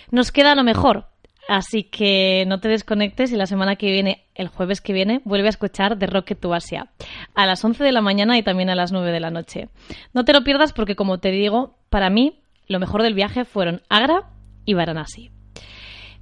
Nos 0.09 0.31
queda 0.31 0.55
lo 0.55 0.63
mejor, 0.63 1.05
así 1.47 1.83
que 1.83 2.45
no 2.47 2.59
te 2.59 2.67
desconectes 2.67 3.31
y 3.31 3.35
la 3.35 3.45
semana 3.45 3.75
que 3.75 3.91
viene, 3.91 4.25
el 4.35 4.47
jueves 4.47 4.81
que 4.81 4.93
viene, 4.93 5.21
vuelve 5.25 5.47
a 5.47 5.49
escuchar 5.49 5.97
The 5.97 6.07
Rocket 6.07 6.39
to 6.39 6.53
Asia 6.53 6.89
a 7.33 7.45
las 7.45 7.63
11 7.63 7.83
de 7.83 7.91
la 7.91 8.01
mañana 8.01 8.37
y 8.37 8.43
también 8.43 8.69
a 8.69 8.75
las 8.75 8.91
9 8.91 9.11
de 9.11 9.19
la 9.19 9.31
noche. 9.31 9.69
No 10.13 10.25
te 10.25 10.33
lo 10.33 10.43
pierdas 10.43 10.73
porque, 10.73 10.95
como 10.95 11.19
te 11.19 11.31
digo, 11.31 11.77
para 11.89 12.09
mí 12.09 12.41
lo 12.67 12.79
mejor 12.79 13.03
del 13.03 13.13
viaje 13.13 13.45
fueron 13.45 13.81
Agra 13.89 14.29
y 14.65 14.73
Varanasi. 14.73 15.34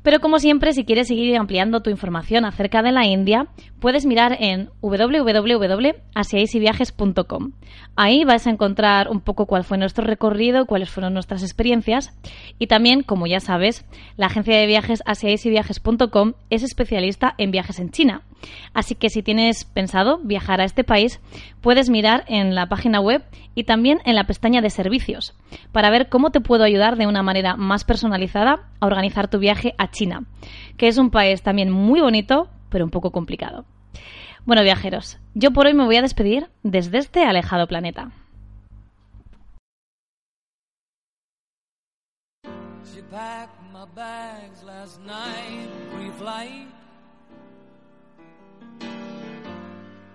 Pero 0.03 0.19
como 0.19 0.37
siempre, 0.37 0.73
si 0.73 0.85
quieres 0.85 1.07
seguir 1.07 1.35
ampliando 1.37 1.81
tu 1.81 1.89
información 1.89 2.45
acerca 2.45 2.83
de 2.83 2.91
la 2.91 3.05
India, 3.05 3.47
puedes 3.79 4.05
mirar 4.05 4.37
en 4.39 4.69
www.asiaisyviajes.com. 4.81 7.53
Ahí 7.95 8.25
vas 8.25 8.45
a 8.45 8.49
encontrar 8.49 9.07
un 9.09 9.21
poco 9.21 9.45
cuál 9.45 9.63
fue 9.63 9.77
nuestro 9.77 10.05
recorrido, 10.05 10.65
cuáles 10.65 10.89
fueron 10.89 11.13
nuestras 11.13 11.41
experiencias 11.41 12.11
y 12.59 12.67
también, 12.67 13.03
como 13.03 13.27
ya 13.27 13.39
sabes, 13.39 13.85
la 14.17 14.25
agencia 14.25 14.57
de 14.57 14.67
viajes 14.67 15.01
asiaisyviajes.com 15.05 16.33
es 16.49 16.63
especialista 16.63 17.33
en 17.37 17.51
viajes 17.51 17.79
en 17.79 17.91
China. 17.91 18.23
Así 18.73 18.95
que 18.95 19.09
si 19.09 19.23
tienes 19.23 19.65
pensado 19.65 20.19
viajar 20.19 20.61
a 20.61 20.65
este 20.65 20.83
país, 20.83 21.19
puedes 21.61 21.89
mirar 21.89 22.23
en 22.27 22.55
la 22.55 22.67
página 22.67 22.99
web 22.99 23.23
y 23.55 23.63
también 23.63 23.99
en 24.05 24.15
la 24.15 24.25
pestaña 24.25 24.61
de 24.61 24.69
servicios 24.69 25.35
para 25.71 25.89
ver 25.89 26.09
cómo 26.09 26.31
te 26.31 26.41
puedo 26.41 26.63
ayudar 26.63 26.97
de 26.97 27.07
una 27.07 27.23
manera 27.23 27.55
más 27.55 27.83
personalizada 27.83 28.69
a 28.79 28.85
organizar 28.85 29.27
tu 29.27 29.39
viaje 29.39 29.75
a 29.77 29.91
China, 29.91 30.23
que 30.77 30.87
es 30.87 30.97
un 30.97 31.09
país 31.09 31.41
también 31.41 31.71
muy 31.71 32.01
bonito, 32.01 32.49
pero 32.69 32.85
un 32.85 32.91
poco 32.91 33.11
complicado. 33.11 33.65
Bueno, 34.45 34.63
viajeros, 34.63 35.19
yo 35.33 35.51
por 35.51 35.67
hoy 35.67 35.73
me 35.73 35.85
voy 35.85 35.95
a 35.95 36.01
despedir 36.01 36.49
desde 36.63 36.97
este 36.97 37.23
alejado 37.23 37.67
planeta. 37.67 38.11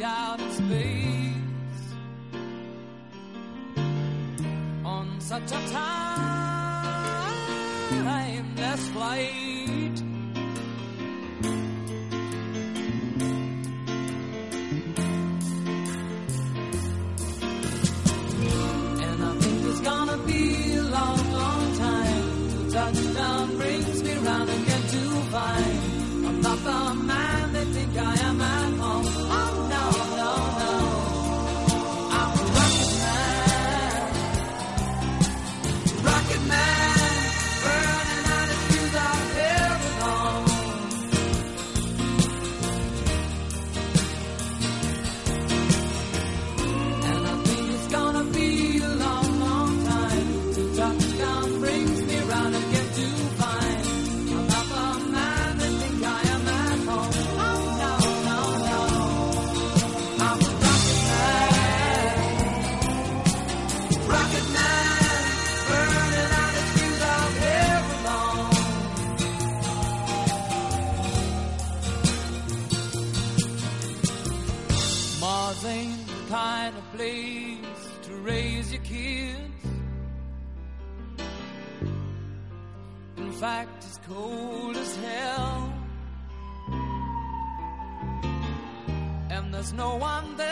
out 0.00 0.40
in 0.40 0.50
space 0.52 1.94
on 4.84 5.20
such 5.20 5.52
a 5.52 5.60
timeless 7.92 8.88
flight. 8.88 9.61
Cold 84.08 84.76
as 84.76 84.96
hell. 84.96 85.72
And 89.30 89.52
there's 89.52 89.72
no 89.72 89.96
one 89.96 90.36
there 90.36 90.51